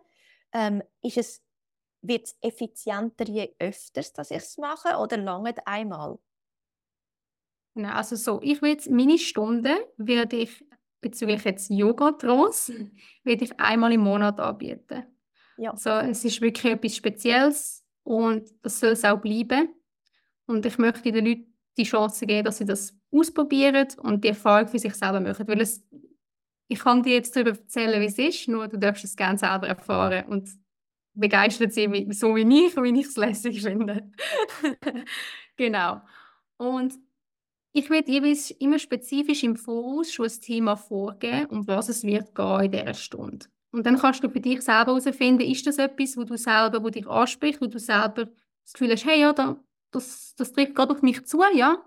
Ähm, 0.52 0.82
ist 1.02 1.16
es, 1.16 1.42
wird 2.02 2.26
es 2.26 2.36
effizienter, 2.40 3.24
je 3.24 3.54
öfters, 3.58 4.12
dass 4.12 4.30
ich 4.30 4.38
es 4.38 4.58
mache, 4.58 4.96
oder 4.98 5.16
lange 5.16 5.54
einmal? 5.66 6.18
Genau, 7.74 7.90
also 7.90 8.16
so, 8.16 8.40
ich 8.42 8.60
will 8.60 8.76
meine 8.90 9.18
Stunden 9.18 9.76
werde 9.96 10.36
ich 10.36 10.64
bezüglich 11.00 11.44
jetzt 11.44 11.70
Yoga-Trance, 11.70 12.72
mhm. 12.72 12.90
werde 13.24 13.44
ich 13.44 13.60
einmal 13.60 13.92
im 13.92 14.00
Monat 14.00 14.40
anbieten. 14.40 15.04
Ja. 15.56 15.72
Also 15.72 15.90
es 15.90 16.24
ist 16.24 16.40
wirklich 16.40 16.72
etwas 16.72 16.96
Spezielles 16.96 17.84
und 18.04 18.48
das 18.62 18.80
soll 18.80 18.90
es 18.90 19.04
auch 19.04 19.20
bleiben. 19.20 19.68
Und 20.46 20.64
ich 20.64 20.78
möchte 20.78 21.12
den 21.12 21.26
Leuten 21.26 21.54
die 21.76 21.84
Chance 21.84 22.26
geben, 22.26 22.44
dass 22.44 22.58
sie 22.58 22.64
das 22.64 22.96
ausprobieren 23.10 23.88
und 23.98 24.24
die 24.24 24.28
Erfahrung 24.28 24.68
für 24.68 24.78
sich 24.78 24.94
selber 24.94 25.20
machen. 25.20 25.46
Weil 25.46 25.60
es, 25.60 25.84
ich 26.68 26.78
kann 26.78 27.02
dir 27.02 27.14
jetzt 27.14 27.34
darüber 27.34 27.50
erzählen, 27.50 28.00
wie 28.00 28.06
es 28.06 28.18
ist, 28.18 28.48
nur 28.48 28.68
du 28.68 28.78
darfst 28.78 29.04
es 29.04 29.16
gerne 29.16 29.38
selber 29.38 29.68
erfahren 29.68 30.24
und 30.26 30.48
begeistert 31.14 31.72
sein, 31.72 32.12
so 32.12 32.34
wie 32.36 32.66
ich, 32.66 32.76
wie 32.76 33.00
ich 33.00 33.06
es 33.06 33.16
lässig 33.16 33.62
finde. 33.62 34.10
genau. 35.56 36.00
Und 36.56 36.94
ich 37.78 37.90
werde 37.90 38.10
jeweils 38.10 38.50
immer 38.50 38.78
spezifisch 38.78 39.42
im 39.44 39.56
Voraus 39.56 40.12
schon 40.12 40.26
ein 40.26 40.40
Thema 40.40 40.76
vorgeben, 40.76 41.46
um 41.46 41.66
was 41.66 41.88
es 41.88 42.02
wird 42.02 42.34
gehen 42.34 42.60
in 42.64 42.72
dieser 42.72 42.94
Stunde. 42.94 43.46
Und 43.70 43.86
dann 43.86 43.98
kannst 43.98 44.24
du 44.24 44.30
für 44.30 44.40
dich 44.40 44.62
selber 44.62 44.92
herausfinden, 44.92 45.42
ist 45.42 45.66
das 45.66 45.78
etwas, 45.78 46.16
wo 46.16 46.24
du 46.24 46.36
selber, 46.36 46.82
wo 46.82 46.90
dich 46.90 47.06
anspricht, 47.06 47.60
wo 47.60 47.66
du 47.66 47.78
selber 47.78 48.26
das 48.64 48.72
Gefühl 48.72 48.92
hast, 48.92 49.04
hey, 49.04 49.20
ja, 49.20 49.32
das, 49.92 50.34
das 50.36 50.52
trifft 50.52 50.74
gerade 50.74 50.92
auf 50.92 51.02
mich 51.02 51.24
zu, 51.26 51.42
ja, 51.54 51.82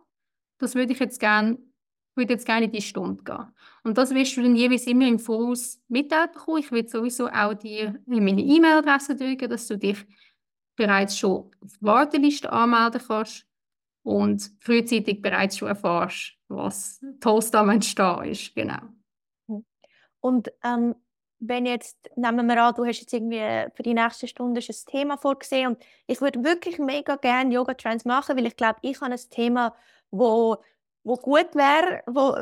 das 0.60 0.75
würde 0.75 0.93
ich 0.93 0.99
jetzt 0.99 1.19
gerne, 1.19 1.58
würde 2.15 2.34
jetzt 2.34 2.45
gerne 2.45 2.65
in 2.65 2.71
die 2.71 2.82
Stunde 2.82 3.23
gehen. 3.23 3.47
Und 3.84 3.97
das 3.97 4.13
wirst 4.13 4.38
du 4.38 4.43
dann 4.43 4.56
jeweils 4.56 4.88
immer 4.88 5.08
im 5.08 5.19
Voraus 5.19 5.82
mitteilen 5.88 6.32
bekommen. 6.32 6.60
Ich 6.60 6.71
werde 6.71 6.89
sowieso 6.89 7.27
auch 7.27 7.54
dir 7.54 7.99
meine 8.06 8.41
E-Mail-Adresse 8.41 9.15
drücken, 9.15 9.49
dass 9.49 9.67
du 9.67 9.77
dich 9.77 10.06
bereits 10.75 11.17
schon 11.17 11.51
auf 11.62 11.77
die 11.77 11.86
Warteliste 11.86 12.51
anmelden 12.51 13.01
kannst 13.06 13.45
und 14.03 14.51
frühzeitig 14.59 15.21
bereits 15.21 15.57
schon 15.57 15.69
erfährst, 15.69 16.37
was 16.47 16.99
Tolles 17.19 17.51
da 17.51 17.69
entstehen 17.71 18.23
ist. 18.25 18.55
Genau. 18.55 18.81
Hm. 19.47 19.65
Und 20.19 20.51
ähm, 20.63 20.95
wenn 21.39 21.65
jetzt, 21.65 21.97
nehmen 22.15 22.47
wir 22.47 22.63
an, 22.63 22.75
du 22.75 22.85
hast 22.85 23.01
jetzt 23.01 23.13
irgendwie 23.13 23.67
für 23.73 23.83
die 23.83 23.95
nächste 23.95 24.27
Stunde 24.27 24.61
ein 24.61 24.75
Thema 24.85 25.17
vorgesehen 25.17 25.69
und 25.69 25.83
ich 26.05 26.21
würde 26.21 26.43
wirklich 26.43 26.77
mega 26.77 27.15
gerne 27.15 27.53
Yoga 27.53 27.73
Trends 27.73 28.05
machen, 28.05 28.37
weil 28.37 28.45
ich 28.45 28.55
glaube, 28.55 28.77
ich 28.83 29.01
habe 29.01 29.11
ein 29.11 29.19
Thema, 29.29 29.75
wo, 30.11 30.57
wo 31.03 31.15
gut 31.15 31.55
wäre, 31.55 32.03
wo, 32.05 32.35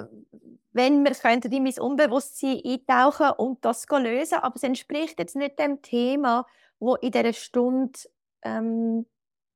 wenn 0.74 1.04
wir 1.04 1.52
in 1.52 1.64
mein 1.64 1.80
Unbewusstsein 1.80 2.62
eintauchen 2.64 3.32
und 3.38 3.64
das 3.64 3.86
lösen, 3.90 4.40
aber 4.40 4.56
es 4.56 4.64
entspricht 4.64 5.18
jetzt 5.18 5.36
nicht 5.36 5.58
dem 5.58 5.82
Thema, 5.82 6.46
wo 6.80 6.96
in 6.96 7.12
dieser 7.12 7.34
Stunde 7.34 7.98
ähm, 8.42 9.06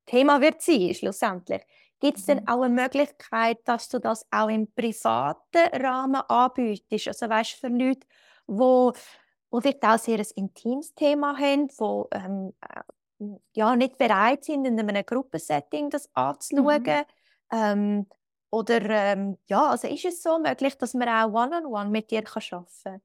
Thema 0.06 0.40
wird 0.40 0.62
sein, 0.62 0.94
schlussendlich. 0.94 1.62
Gibt 2.04 2.18
es 2.18 2.26
denn 2.26 2.40
mhm. 2.40 2.48
auch 2.48 2.60
eine 2.60 2.82
Möglichkeit, 2.82 3.60
dass 3.64 3.88
du 3.88 3.98
das 3.98 4.26
auch 4.30 4.50
im 4.50 4.70
privaten 4.70 5.82
Rahmen 5.82 6.20
anbietest? 6.28 7.08
Also 7.08 7.30
weißt 7.30 7.52
für 7.52 7.68
Leute, 7.68 8.06
wo 8.46 8.92
die 8.92 9.62
vielleicht 9.62 9.82
auch 9.86 9.98
sehr 9.98 10.18
ein 10.18 10.26
intimes 10.36 10.94
Thema 10.94 11.34
haben, 11.38 11.68
die 11.68 12.04
ähm, 12.12 12.52
äh, 12.60 13.38
ja, 13.54 13.74
nicht 13.74 13.96
bereit 13.96 14.44
sind, 14.44 14.66
in 14.66 14.78
einem 14.78 15.02
Gruppensetting 15.06 15.88
das 15.88 16.10
anzuschauen. 16.14 16.82
Mhm. 16.82 17.04
Ähm, 17.50 18.06
oder 18.50 18.82
ähm, 18.82 19.38
ja, 19.48 19.70
also 19.70 19.88
ist 19.88 20.04
es 20.04 20.22
so 20.22 20.38
möglich, 20.38 20.76
dass 20.76 20.92
man 20.92 21.08
auch 21.08 21.32
One-on-One 21.32 21.64
-on 21.66 21.86
-one 21.86 21.88
mit 21.88 22.10
dir 22.10 22.22
arbeiten 22.22 22.66
kann? 22.84 23.00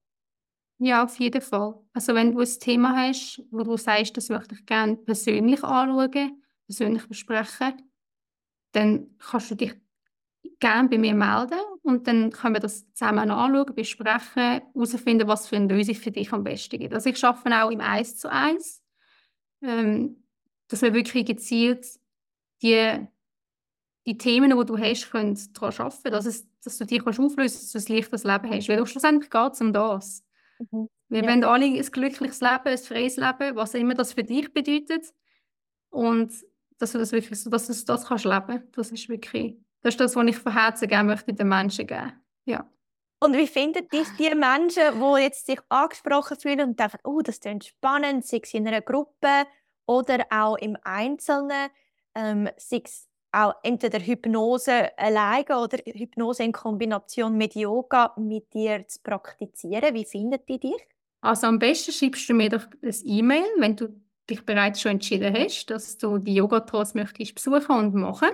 Ja, 0.79 1.05
auf 1.05 1.17
jeden 1.19 1.41
Fall. 1.41 1.75
Also 1.93 2.13
wenn 2.13 2.33
du 2.33 2.41
ein 2.41 2.59
Thema 2.59 2.97
hast, 2.97 3.41
wo 3.49 3.63
du 3.63 3.77
sagst, 3.77 4.17
das 4.17 4.27
möchte 4.27 4.55
ich 4.55 4.65
gerne 4.65 4.97
persönlich 4.97 5.63
anschauen, 5.63 6.43
persönlich 6.67 7.07
besprechen, 7.07 7.88
dann 8.71 9.15
kannst 9.19 9.51
du 9.51 9.55
dich 9.55 9.75
gerne 10.59 10.89
bei 10.89 10.97
mir 10.97 11.13
melden 11.13 11.59
und 11.83 12.07
dann 12.07 12.31
können 12.31 12.55
wir 12.55 12.59
das 12.59 12.91
zusammen 12.93 13.31
anschauen, 13.31 13.73
besprechen, 13.75 14.61
herausfinden, 14.73 15.27
was 15.27 15.47
für 15.47 15.55
eine 15.55 15.73
Lösung 15.73 15.95
für 15.95 16.11
dich 16.11 16.31
am 16.31 16.43
besten 16.43 16.79
gibt. 16.79 16.93
Also 16.93 17.09
ich 17.09 17.23
arbeite 17.23 17.63
auch 17.63 17.71
im 17.71 17.81
Eins 17.81 18.17
zu 18.17 18.31
Eins, 18.31 18.83
ähm, 19.61 20.23
dass 20.67 20.81
wir 20.81 20.93
wirklich 20.93 21.25
gezielt 21.25 21.85
die, 22.61 23.07
die 24.05 24.17
Themen, 24.17 24.57
die 24.57 24.65
du 24.65 24.77
hast, 24.77 25.11
können 25.11 25.37
daran 25.53 25.73
arbeiten, 25.77 26.11
dass, 26.11 26.25
es, 26.25 26.47
dass 26.61 26.77
du 26.77 26.85
dich 26.85 27.05
auflösen 27.05 27.35
kannst, 27.37 27.75
dass 27.75 27.83
du 27.85 27.93
ein 27.93 27.97
leichtes 27.97 28.23
Leben 28.23 28.49
hast. 28.49 28.69
Weil 28.69 28.85
schlussendlich 28.85 29.29
geht 29.29 29.53
es 29.53 29.61
um 29.61 29.73
das. 29.73 30.23
Mhm. 30.71 30.89
Wir 31.09 31.23
ja. 31.23 31.27
wollen 31.27 31.43
alle 31.43 31.65
ein 31.65 31.81
glückliches 31.81 32.41
Leben, 32.41 32.67
ein 32.67 32.77
freies 32.77 33.17
Leben, 33.17 33.55
was 33.55 33.73
immer 33.73 33.95
das 33.95 34.13
für 34.13 34.23
dich 34.23 34.53
bedeutet. 34.53 35.11
Und 35.89 36.31
dass 36.79 36.93
du 36.93 36.97
das 36.97 37.11
wirklich 37.11 37.39
so, 37.39 37.49
dass 37.49 37.67
du 37.67 37.85
das 37.85 38.05
kannst 38.05 38.25
leben. 38.25 38.63
Das 38.71 38.91
ist 38.91 39.09
wirklich, 39.09 39.57
das 39.81 39.93
ist 39.93 39.99
das, 39.99 40.15
was 40.15 40.25
ich 40.25 40.37
von 40.37 40.53
Herzen 40.53 40.87
gerne 40.87 41.09
möchte 41.09 41.33
den 41.33 41.47
Menschen 41.47 41.85
geben. 41.85 42.13
Ja. 42.45 42.67
Und 43.21 43.35
wie 43.35 43.47
finden 43.47 43.87
dich 43.89 44.07
die 44.17 44.33
Menschen, 44.33 44.99
die 44.99 45.21
jetzt 45.21 45.45
sich 45.45 45.59
angesprochen 45.67 46.39
fühlen 46.39 46.61
und 46.61 46.79
denken, 46.79 46.99
oh, 47.03 47.21
das 47.21 47.41
klingt 47.41 47.65
spannend, 47.65 48.25
sei 48.25 48.39
es 48.41 48.53
in 48.53 48.67
einer 48.67 48.81
Gruppe 48.81 49.45
oder 49.85 50.25
auch 50.29 50.55
im 50.57 50.77
Einzelnen, 50.83 51.69
ähm, 52.15 52.49
sei 52.57 52.81
es 52.85 53.09
auch 53.31 53.53
entweder 53.61 53.99
Hypnose 53.99 54.97
alleine 54.97 55.59
oder 55.59 55.77
Hypnose 55.85 56.43
in 56.43 56.53
Kombination 56.53 57.37
mit 57.37 57.55
Yoga 57.55 58.13
mit 58.17 58.53
dir 58.53 58.87
zu 58.87 58.99
praktizieren. 59.03 59.93
Wie 59.93 60.05
findet 60.05 60.47
die 60.47 60.59
dich? 60.59 60.87
Also 61.21 61.47
am 61.47 61.59
besten 61.59 61.91
schreibst 61.91 62.29
du 62.29 62.33
mir 62.33 62.49
doch 62.49 62.65
ein 62.81 62.95
E-Mail, 63.03 63.45
wenn 63.57 63.75
du 63.75 63.89
dich 64.29 64.45
bereits 64.45 64.81
schon 64.81 64.93
entschieden 64.93 65.35
hast, 65.35 65.65
dass 65.67 65.97
du 65.97 66.17
die 66.17 66.35
Yoga-Tools 66.35 66.93
möchtest 66.93 67.35
besuchen 67.35 67.75
und 67.75 67.93
machen. 67.95 68.29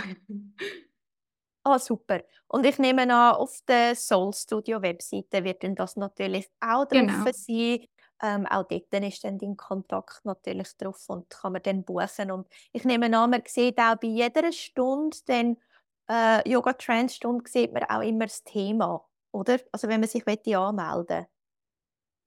Ah, 1.63 1.79
super. 1.79 2.21
Und 2.47 2.65
ich 2.65 2.77
nehme 2.77 3.03
an, 3.03 3.35
auf 3.35 3.59
der 3.67 3.95
Soul 3.95 4.33
Studio 4.33 4.81
Webseite 4.81 5.43
wird 5.43 5.63
dann 5.63 5.75
das 5.75 5.95
natürlich 5.95 6.49
auch 6.59 6.85
drauf 6.85 6.89
genau. 6.89 7.25
sein. 7.31 7.87
Ähm, 8.21 8.45
auch 8.47 8.63
dort 8.63 8.93
ist 8.93 9.23
dann 9.23 9.37
dein 9.37 9.55
Kontakt 9.55 10.21
natürlich 10.23 10.75
drauf 10.77 11.03
und 11.07 11.29
kann 11.29 11.53
man 11.53 11.63
dann 11.63 11.83
buchen. 11.83 12.31
Und 12.31 12.47
ich 12.73 12.83
nehme 12.83 13.05
an, 13.17 13.29
man 13.29 13.43
sieht 13.45 13.79
auch 13.79 13.95
bei 13.95 14.07
jeder 14.07 14.51
Stunde 14.51 15.17
dann 15.27 15.57
äh, 16.09 16.49
Yoga 16.49 16.73
Trance 16.73 17.15
Stunde 17.15 17.49
sieht 17.49 17.73
man 17.73 17.83
auch 17.83 18.01
immer 18.01 18.25
das 18.25 18.43
Thema, 18.43 19.05
oder? 19.31 19.59
Also 19.71 19.87
wenn 19.87 20.01
man 20.01 20.09
sich 20.09 20.25
anmelden 20.27 21.27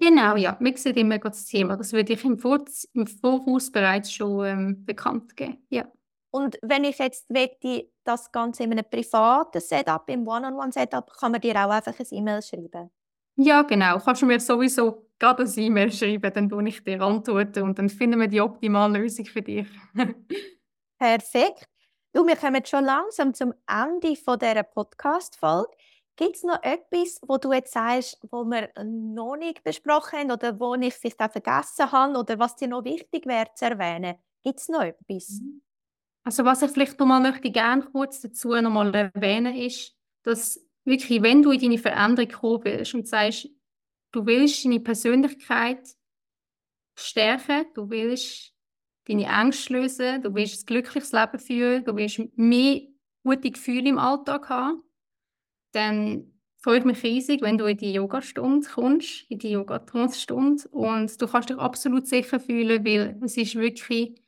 Genau, 0.01 0.35
ja. 0.37 0.57
Man 0.61 0.77
sieht 0.77 0.97
immer 0.97 1.19
das 1.19 1.45
Thema. 1.45 1.77
Das 1.77 1.93
würde 1.93 2.15
ich 2.15 2.25
im, 2.25 2.39
Vor 2.39 2.65
im 2.95 3.07
Voraus 3.07 3.71
bereits 3.71 4.13
schon 4.13 4.47
ähm, 4.47 4.85
bekannt 4.87 5.37
geben. 5.37 5.59
Ja. 5.69 5.85
Und 6.31 6.59
wenn 6.63 6.85
ich 6.85 6.99
jetzt 6.99 7.29
möchte, 7.31 7.91
das 8.05 8.33
Ganze 8.33 8.63
in 8.63 8.73
einem 8.73 8.85
privaten 8.89 9.61
Setup, 9.61 10.09
im 10.09 10.27
One-on-One-Setup, 10.27 11.13
kann 11.19 11.33
man 11.33 11.41
dir 11.41 11.55
auch 11.57 11.71
einfach 11.71 11.99
ein 11.99 12.07
E-Mail 12.11 12.41
schreiben? 12.41 12.91
Ja, 13.37 13.63
genau. 13.63 13.99
Kannst 13.99 14.23
du 14.23 14.27
mir 14.27 14.41
sowieso 14.41 15.07
gerade 15.19 15.43
ein 15.43 15.53
E-Mail 15.59 15.93
schreiben, 15.93 16.33
dann 16.33 16.49
tue 16.49 16.69
ich 16.69 16.83
dir 16.83 17.01
antworten 17.03 17.63
und 17.63 17.79
dann 17.79 17.89
finden 17.89 18.21
wir 18.21 18.29
die 18.29 18.41
optimale 18.41 18.99
Lösung 19.01 19.27
für 19.27 19.43
dich. 19.43 19.69
Perfekt. 20.99 21.69
Du, 22.13 22.27
wir 22.27 22.37
kommen 22.37 22.65
schon 22.65 22.85
langsam 22.85 23.35
zum 23.35 23.55
Ende 23.69 24.17
von 24.17 24.39
dieser 24.39 24.63
Podcast-Folge. 24.63 25.71
Gibt 26.17 26.37
es 26.37 26.43
noch 26.43 26.63
etwas, 26.63 27.19
wo 27.27 27.39
du 27.39 27.53
jetzt 27.53 27.73
sagst, 27.73 28.19
wo 28.31 28.45
wir 28.45 28.71
noch 28.85 29.37
nicht 29.37 29.65
besprochen 29.65 30.19
haben 30.19 30.33
oder 30.33 30.59
wo 30.61 30.75
ich 30.75 30.95
vielleicht 30.95 31.21
auch 31.21 31.31
vergessen 31.33 31.91
habe 31.91 32.19
oder 32.19 32.39
was 32.39 32.57
dir 32.57 32.69
noch 32.69 32.85
wichtig 32.85 33.27
wäre 33.27 33.49
zu 33.55 33.65
erwähnen? 33.65 34.17
Gibt 34.43 34.61
es 34.61 34.69
noch 34.69 34.83
etwas? 34.83 35.41
Mhm. 35.41 35.63
Also 36.23 36.45
was 36.45 36.63
ich 36.63 36.71
vielleicht 36.71 36.99
noch 36.99 37.07
mal 37.07 37.21
möchte 37.21 37.51
gerne 37.51 37.83
kurz 37.83 38.21
dazu 38.21 38.51
noch 38.51 38.71
mal 38.71 38.95
erwähnen 38.95 39.55
ist, 39.57 39.97
dass 40.23 40.61
wirklich, 40.85 41.23
wenn 41.23 41.43
du 41.43 41.53
in 41.53 41.61
deine 41.61 41.79
Veränderung 41.79 42.29
gekommen 42.29 42.61
bist 42.61 42.95
und 42.95 43.09
sagst, 43.09 43.49
du 44.13 44.27
willst 44.27 44.65
deine 44.65 44.81
Persönlichkeit 44.81 45.97
stärken, 46.95 47.67
du 47.75 47.89
willst 47.89 48.53
deine 49.07 49.27
Ängste 49.27 49.73
lösen, 49.73 50.23
du 50.23 50.35
willst 50.35 50.63
ein 50.63 50.67
glückliches 50.67 51.13
Leben 51.13 51.39
führen, 51.39 51.85
du 51.85 51.97
willst 51.97 52.21
mehr 52.37 52.83
gute 53.25 53.51
Gefühle 53.51 53.89
im 53.89 53.99
Alltag 53.99 54.49
haben, 54.49 54.83
dann 55.73 56.33
freut 56.63 56.85
mich 56.85 57.03
riesig, 57.03 57.43
wenn 57.43 57.59
du 57.59 57.65
in 57.67 57.77
die 57.77 57.93
Yogastunde 57.93 58.69
kommst, 58.69 59.25
in 59.31 59.39
die 59.39 59.51
Yoga-Trance-Stunde 59.51 60.69
und 60.71 61.21
du 61.21 61.27
kannst 61.27 61.51
dich 61.51 61.59
absolut 61.59 62.07
sicher 62.07 62.39
fühlen, 62.39 62.85
weil 62.85 63.19
es 63.23 63.37
ist 63.37 63.55
wirklich 63.55 64.21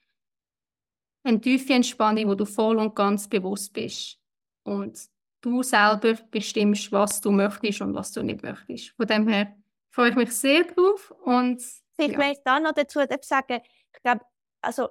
eine 1.25 1.41
tiefe 1.41 1.75
Entspannung, 1.75 2.29
wo 2.29 2.35
du 2.35 2.45
voll 2.45 2.79
und 2.79 2.95
ganz 2.95 3.29
bewusst 3.29 3.73
bist 3.73 4.19
und 4.65 4.99
du 5.41 5.63
selber 5.63 6.15
bestimmst, 6.31 6.91
was 6.93 7.21
du 7.21 7.31
möchtest 7.31 7.81
und 7.81 7.95
was 7.95 8.13
du 8.13 8.23
nicht 8.23 8.43
möchtest. 8.43 8.91
Von 8.91 9.07
dem 9.07 9.29
her 9.29 9.57
freue 9.91 10.11
ich 10.11 10.17
mich 10.17 10.33
sehr 10.33 10.65
drauf 10.65 11.13
und 11.25 11.63
ich 11.99 12.13
ja. 12.13 12.19
möchte 12.19 12.43
da 12.45 12.59
noch 12.59 12.73
dazu 12.73 13.01
sagen, 13.21 13.61
ich 13.95 14.03
glaube, 14.03 14.23
also 14.63 14.89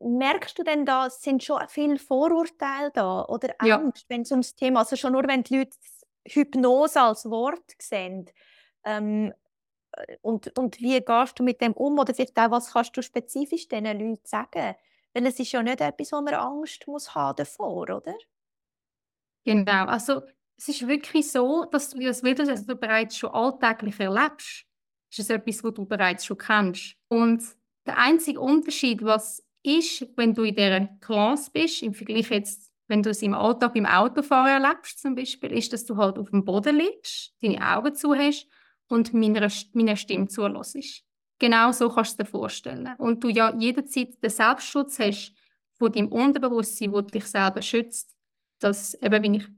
merkst 0.00 0.58
du 0.58 0.62
denn 0.62 0.84
da, 0.84 1.10
sind 1.10 1.44
schon 1.44 1.60
viele 1.68 1.98
Vorurteile 1.98 2.90
da 2.92 3.24
oder 3.24 3.54
Angst, 3.58 4.02
ja. 4.02 4.08
wenn 4.08 4.22
es 4.22 4.30
ums 4.30 4.54
Thema, 4.54 4.80
also 4.80 4.96
schon 4.96 5.12
nur 5.12 5.26
wenn 5.28 5.42
die 5.42 5.58
Leute 5.58 5.76
Hypnose 6.26 7.00
als 7.00 7.28
Wort 7.28 7.72
sehen, 7.78 8.30
ähm, 8.84 9.32
und, 10.22 10.58
und 10.58 10.80
wie 10.80 11.00
gehst 11.00 11.38
du 11.38 11.42
mit 11.42 11.60
dem 11.60 11.72
um 11.74 11.98
oder 11.98 12.14
vielleicht 12.14 12.38
auch, 12.38 12.50
was 12.50 12.72
kannst 12.72 12.96
du 12.96 13.02
spezifisch 13.02 13.68
diesen 13.68 13.84
Leuten 13.84 14.20
sagen? 14.24 14.74
Weil 15.12 15.26
es 15.26 15.38
ist 15.38 15.52
ja 15.52 15.62
nicht 15.62 15.80
etwas, 15.80 16.12
wo 16.12 16.20
man 16.22 16.34
Angst 16.34 16.86
muss 16.86 17.14
haben 17.14 17.36
davor, 17.36 17.82
oder? 17.82 18.14
Genau, 19.44 19.84
also 19.86 20.22
es 20.56 20.68
ist 20.68 20.86
wirklich 20.86 21.30
so, 21.30 21.64
dass 21.64 21.90
du 21.90 22.00
das 22.00 22.22
wieder 22.22 22.44
dass 22.44 22.64
du 22.64 22.76
bereits 22.76 23.16
schon 23.16 23.30
alltäglich 23.30 23.98
erlebst. 24.00 24.64
Es 25.10 25.18
ist 25.18 25.30
etwas, 25.30 25.62
was 25.62 25.74
du 25.74 25.84
bereits 25.84 26.24
schon 26.24 26.38
kennst. 26.38 26.96
Und 27.08 27.44
der 27.84 27.98
einzige 27.98 28.40
Unterschied, 28.40 29.02
was 29.02 29.44
ist, 29.62 30.06
wenn 30.16 30.34
du 30.34 30.42
in 30.42 30.54
dieser 30.54 30.86
Classe 31.00 31.50
bist, 31.52 31.82
im 31.82 31.94
Vergleich 31.94 32.30
jetzt, 32.30 32.72
wenn 32.88 33.02
du 33.02 33.10
es 33.10 33.22
im 33.22 33.34
Alltag 33.34 33.76
im 33.76 33.86
Autofahren 33.86 34.62
erlebst 34.62 35.00
zum 35.00 35.14
Beispiel, 35.14 35.52
ist, 35.52 35.72
dass 35.72 35.84
du 35.84 35.96
halt 35.96 36.18
auf 36.18 36.30
dem 36.30 36.44
Boden 36.44 36.76
liegst, 36.76 37.34
deine 37.40 37.60
Augen 37.76 37.94
zu 37.94 38.14
hast 38.14 38.48
und 38.88 39.14
meiner, 39.14 39.50
meiner 39.72 39.96
Stimme 39.96 40.28
zulässt. 40.28 41.04
Genau 41.38 41.72
so 41.72 41.88
kannst 41.88 42.18
du 42.18 42.24
dir 42.24 42.30
vorstellen. 42.30 42.94
Und 42.98 43.24
du 43.24 43.28
ja 43.28 43.54
jederzeit 43.56 44.22
den 44.22 44.30
Selbstschutz 44.30 44.98
hast 44.98 45.34
von 45.74 45.90
deinem 45.90 46.08
Unterbewusstsein, 46.08 46.92
das 46.92 47.06
dich 47.06 47.24
selber 47.24 47.62
schützt. 47.62 48.14
Dass, 48.60 48.94
eben, 48.94 49.22
wie 49.22 49.36
ich 49.38 49.48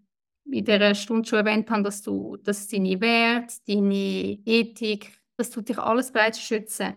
in 0.51 0.64
dieser 0.64 0.95
Stunde 0.95 1.29
schon 1.29 1.40
erwähnt 1.40 1.71
habe, 1.71 1.83
dass 1.83 2.01
du 2.01 2.38
dass 2.38 2.69
deine 2.69 3.01
Werte, 3.01 3.57
deine 3.67 4.38
Ethik, 4.47 5.21
dass 5.37 5.51
du 5.51 5.61
dich 5.61 5.79
alles 5.79 6.11
bereits 6.11 6.40
schützen 6.40 6.95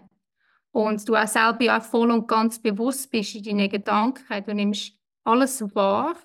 und 0.77 1.09
du 1.09 1.15
auch 1.15 1.27
selber 1.27 1.63
ja 1.63 1.79
voll 1.79 2.11
und 2.11 2.27
ganz 2.27 2.59
bewusst 2.61 3.09
bist 3.09 3.33
in 3.33 3.43
deinen 3.43 3.67
Gedanken. 3.67 4.43
Du 4.45 4.53
nimmst 4.53 4.93
alles 5.23 5.63
wahr. 5.73 6.15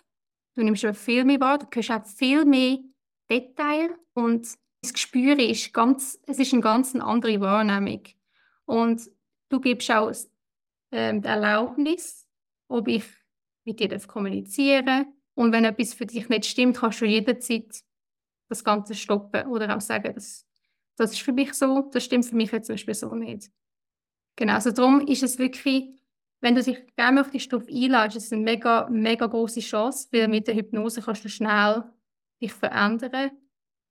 Du 0.55 0.63
nimmst 0.63 0.85
viel 0.95 1.25
mehr 1.25 1.41
wahr. 1.41 1.57
Du 1.57 1.67
hörst 1.73 1.91
auch 1.91 2.05
viel 2.05 2.45
mehr 2.45 2.81
Details. 3.31 3.93
Und 4.13 4.47
das 4.83 4.93
Gespür 4.93 5.39
ist 5.39 5.73
ganz, 5.73 6.21
es 6.27 6.39
ist 6.39 6.53
eine 6.53 6.61
ganz 6.61 6.95
andere 6.95 7.41
Wahrnehmung. 7.41 8.03
Und 8.67 9.01
du 9.49 9.59
gibst 9.59 9.91
auch 9.91 10.13
ähm, 10.91 11.23
die 11.23 11.29
Erlaubnis, 11.29 12.29
ob 12.69 12.89
ich 12.89 13.05
mit 13.65 13.81
dir 13.81 13.99
kommunizieren 14.01 14.85
darf. 14.85 15.07
Und 15.33 15.53
wenn 15.53 15.65
etwas 15.65 15.95
für 15.95 16.05
dich 16.05 16.29
nicht 16.29 16.45
stimmt, 16.45 16.77
kannst 16.77 17.01
du 17.01 17.07
jederzeit 17.07 17.83
das 18.51 18.63
Ganze 18.63 18.95
stoppen 18.95 19.47
oder 19.47 19.75
auch 19.75 19.81
sagen, 19.81 20.13
das, 20.15 20.47
das 20.99 21.13
ist 21.13 21.23
für 21.23 21.33
mich 21.33 21.55
so, 21.55 21.89
das 21.91 22.05
stimmt 22.05 22.27
für 22.27 22.37
mich 22.37 22.53
jetzt 22.53 22.67
zum 22.67 22.75
Beispiel 22.75 22.93
so 22.93 23.15
nicht. 23.15 23.51
Genau, 24.43 24.55
also 24.55 24.73
darum 24.73 25.07
ist 25.07 25.23
es 25.23 25.39
wirklich 25.39 26.03
wenn 26.43 26.57
du 26.57 26.63
dich 26.63 26.85
gerne 26.97 27.21
auf 27.21 27.31
die 27.31 27.39
Stufe 27.39 27.69
einlässt, 27.69 28.17
ist 28.17 28.25
es 28.25 28.33
eine 28.33 28.43
mega, 28.43 28.89
mega 28.91 29.27
große 29.27 29.61
Chance, 29.61 30.09
weil 30.11 30.27
mit 30.27 30.49
der 30.49 30.57
Hypnose 30.57 31.01
kannst 31.01 31.25
du 31.25 31.29
schnell 31.29 31.85
dich 32.41 32.53
verändern 32.53 33.31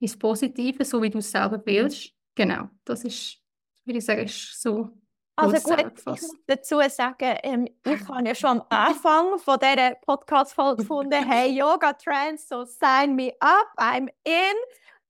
ins 0.01 0.19
Positive, 0.19 0.83
so 0.83 1.01
wie 1.01 1.09
du 1.09 1.19
es 1.19 1.31
selber 1.31 1.61
willst. 1.65 2.11
Genau, 2.35 2.67
das 2.83 3.05
ist, 3.05 3.37
würde 3.85 3.99
ich 3.99 4.05
sagen, 4.05 4.25
ist 4.25 4.61
so 4.61 4.89
also 5.37 5.69
gut, 5.69 5.93
ich 5.97 6.05
muss 6.05 6.35
dazu 6.45 6.81
sagen, 6.89 7.37
ähm, 7.43 7.67
ich 7.85 8.07
habe 8.09 8.27
ja 8.27 8.35
schon 8.35 8.59
am 8.59 8.63
Anfang 8.69 9.39
von 9.39 9.57
dieser 9.57 9.95
Podcast-Folge 10.05 10.81
gefunden, 10.81 11.23
hey, 11.23 11.51
Yoga 11.57 11.93
Trends, 11.93 12.49
so 12.49 12.65
sign 12.65 13.15
me 13.15 13.31
up, 13.39 13.67
I'm 13.77 14.09
in. 14.25 14.55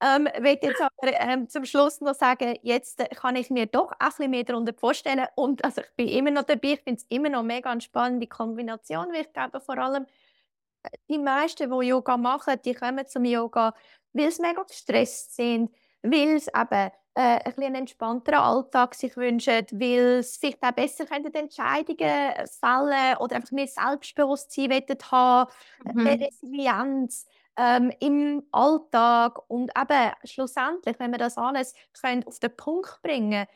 Ähm, 0.02 0.28
ich 0.34 0.42
will 0.42 0.58
jetzt 0.60 0.80
aber 0.80 1.12
ähm, 1.20 1.48
zum 1.48 1.64
Schluss 1.64 2.00
noch 2.00 2.14
sagen, 2.14 2.56
jetzt 2.62 3.02
kann 3.14 3.36
ich 3.36 3.50
mir 3.50 3.66
doch 3.66 3.92
ein 3.92 4.08
bisschen 4.08 4.30
mehr 4.30 4.42
darunter 4.42 4.74
vorstellen. 4.74 5.26
Und 5.36 5.64
also 5.64 5.80
ich 5.80 5.94
bin 5.94 6.08
immer 6.08 6.32
noch 6.32 6.42
dabei, 6.42 6.72
ich 6.72 6.80
finde 6.80 6.98
es 7.00 7.06
immer 7.08 7.28
noch 7.28 7.44
mega 7.44 7.70
eine 7.70 7.80
spannende 7.80 8.26
Kombination, 8.26 9.12
weil 9.12 9.22
ich 9.22 9.32
glaube 9.32 9.60
vor 9.60 9.78
allem, 9.78 10.06
äh, 10.82 10.88
die 11.08 11.18
meisten, 11.18 11.70
die 11.70 11.86
Yoga 11.86 12.16
machen, 12.16 12.60
die 12.64 12.74
kommen 12.74 13.06
zum 13.06 13.24
Yoga, 13.24 13.74
weil 14.12 14.30
sie 14.32 14.42
mega 14.42 14.62
gestresst 14.64 15.36
sind, 15.36 15.70
weil 16.02 16.40
sie 16.40 16.50
eben 16.52 16.90
äh, 17.14 17.20
ein 17.20 17.42
bisschen 17.44 17.64
einen 17.64 17.74
entspannteren 17.76 18.40
Alltag 18.40 18.94
sich 18.96 19.16
wünschen, 19.16 19.66
weil 19.70 20.22
sie 20.24 20.38
vielleicht 20.40 20.62
auch 20.64 20.72
besser 20.72 21.04
Entscheidungen 21.12 22.32
fällen 22.60 23.16
oder 23.20 23.36
einfach 23.36 23.52
mehr 23.52 23.68
Selbstbewusstsein 23.68 24.84
haben, 25.10 25.50
äh, 25.84 25.92
mhm. 25.92 26.06
Resilienz 26.06 27.26
ähm, 27.56 27.92
im 28.00 28.42
Alltag 28.52 29.38
und 29.48 29.70
eben 29.76 30.12
schlussendlich, 30.24 30.98
wenn 30.98 31.10
wir 31.10 31.18
das 31.18 31.36
alles 31.36 31.74
können 32.00 32.24
auf 32.26 32.38
den 32.38 32.56
Punkt 32.56 33.00
bringen 33.02 33.46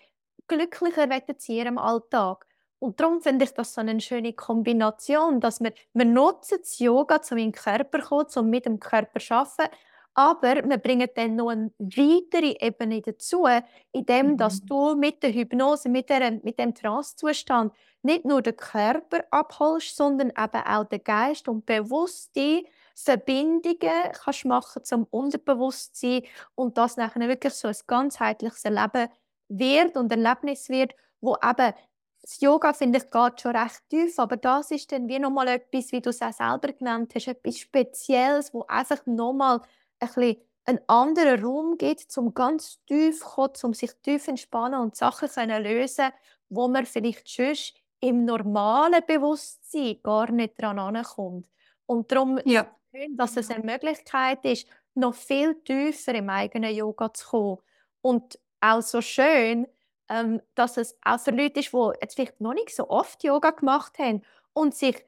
glücklicher 0.48 1.08
werden 1.08 1.36
sie 1.38 1.58
im 1.60 1.78
Alltag. 1.78 2.46
Und 2.78 3.00
darum 3.00 3.20
finde 3.20 3.44
ich 3.44 3.52
das 3.52 3.74
so 3.74 3.80
eine 3.80 4.00
schöne 4.00 4.34
Kombination, 4.34 5.40
dass 5.40 5.60
wir, 5.60 5.72
wir 5.94 6.04
nutzen 6.04 6.58
das 6.60 6.78
Yoga, 6.78 7.20
um 7.30 7.38
in 7.38 7.50
den 7.50 7.52
Körper 7.52 8.00
zu 8.00 8.08
kommen, 8.08 8.30
um 8.36 8.50
mit 8.50 8.66
dem 8.66 8.78
Körper 8.78 9.18
zu 9.18 9.34
arbeiten, 9.34 9.74
aber 10.14 10.66
wir 10.66 10.78
bringen 10.78 11.08
dann 11.14 11.36
noch 11.36 11.50
eine 11.50 11.70
weitere 11.78 12.56
Ebene 12.58 13.02
dazu, 13.02 13.46
indem 13.92 14.28
mhm. 14.28 14.36
dass 14.38 14.64
du 14.64 14.94
mit 14.94 15.22
der 15.22 15.32
Hypnose, 15.32 15.90
mit, 15.90 16.08
der, 16.08 16.40
mit 16.42 16.58
dem 16.58 16.74
Trance-Zustand 16.74 17.74
nicht 18.02 18.24
nur 18.24 18.40
den 18.40 18.56
Körper 18.56 19.24
abholst, 19.30 19.94
sondern 19.94 20.30
eben 20.30 20.66
auch 20.66 20.84
den 20.84 21.04
Geist 21.04 21.48
und 21.48 21.66
bewusste 21.66 22.64
Verbindungen 22.96 24.12
kannst 24.24 24.44
machen 24.46 24.84
zum 24.84 25.04
Unterbewusstsein 25.10 26.22
und 26.54 26.78
das 26.78 26.96
nachher 26.96 27.28
wirklich 27.28 27.52
so 27.52 27.68
ein 27.68 27.76
ganzheitliches 27.86 28.64
Leben 28.64 29.08
wird 29.48 29.96
und 29.96 30.10
Erlebnis 30.10 30.68
wird, 30.70 30.94
wo 31.20 31.36
eben 31.36 31.74
das 32.22 32.40
Yoga, 32.40 32.72
finde 32.72 32.98
ich, 32.98 33.10
geht 33.10 33.40
schon 33.40 33.54
recht 33.54 33.82
tief, 33.88 34.18
aber 34.18 34.36
das 34.36 34.70
ist 34.70 34.90
dann 34.90 35.08
wie 35.08 35.18
nochmal 35.18 35.46
etwas, 35.48 35.92
wie 35.92 36.00
du 36.00 36.10
es 36.10 36.22
auch 36.22 36.32
selber 36.32 36.72
genannt 36.72 37.12
hast, 37.14 37.28
etwas 37.28 37.58
Spezielles, 37.58 38.52
wo 38.52 38.64
einfach 38.66 39.04
nochmal 39.06 39.60
ein 40.00 40.08
bisschen 40.08 40.36
einen 40.64 40.80
anderen 40.88 41.44
Raum 41.44 41.78
gibt, 41.78 42.16
um 42.18 42.34
ganz 42.34 42.82
tief 42.86 43.20
zu 43.20 43.26
kommen, 43.26 43.52
um 43.62 43.74
sich 43.74 43.92
tief 44.02 44.26
entspannen 44.26 44.80
und 44.80 44.96
Sachen 44.96 45.28
zu 45.28 45.44
lösen, 45.44 46.08
wo 46.48 46.66
man 46.66 46.86
vielleicht 46.86 47.28
sonst 47.28 47.74
im 48.00 48.24
normalen 48.24 49.02
Bewusstsein 49.06 50.00
gar 50.02 50.30
nicht 50.32 50.60
dran 50.60 50.78
ankommt. 50.78 51.48
Und 51.86 52.10
darum 52.10 52.40
ja 52.44 52.66
schön, 52.96 53.16
dass 53.16 53.36
es 53.36 53.50
eine 53.50 53.64
Möglichkeit 53.64 54.44
ist, 54.44 54.66
noch 54.94 55.14
viel 55.14 55.54
tiefer 55.62 56.14
im 56.14 56.30
eigenen 56.30 56.74
Yoga 56.74 57.12
zu 57.12 57.28
kommen. 57.28 57.58
Und 58.00 58.38
auch 58.60 58.80
so 58.80 59.00
schön, 59.00 59.66
ähm, 60.08 60.40
dass 60.54 60.76
es 60.76 60.96
auch 61.04 61.20
für 61.20 61.32
Leute 61.32 61.60
ist, 61.60 61.72
die 61.72 61.90
jetzt 62.00 62.14
vielleicht 62.14 62.40
noch 62.40 62.54
nicht 62.54 62.74
so 62.74 62.88
oft 62.88 63.22
Yoga 63.24 63.50
gemacht 63.50 63.98
haben 63.98 64.22
und 64.52 64.74
sich, 64.74 65.04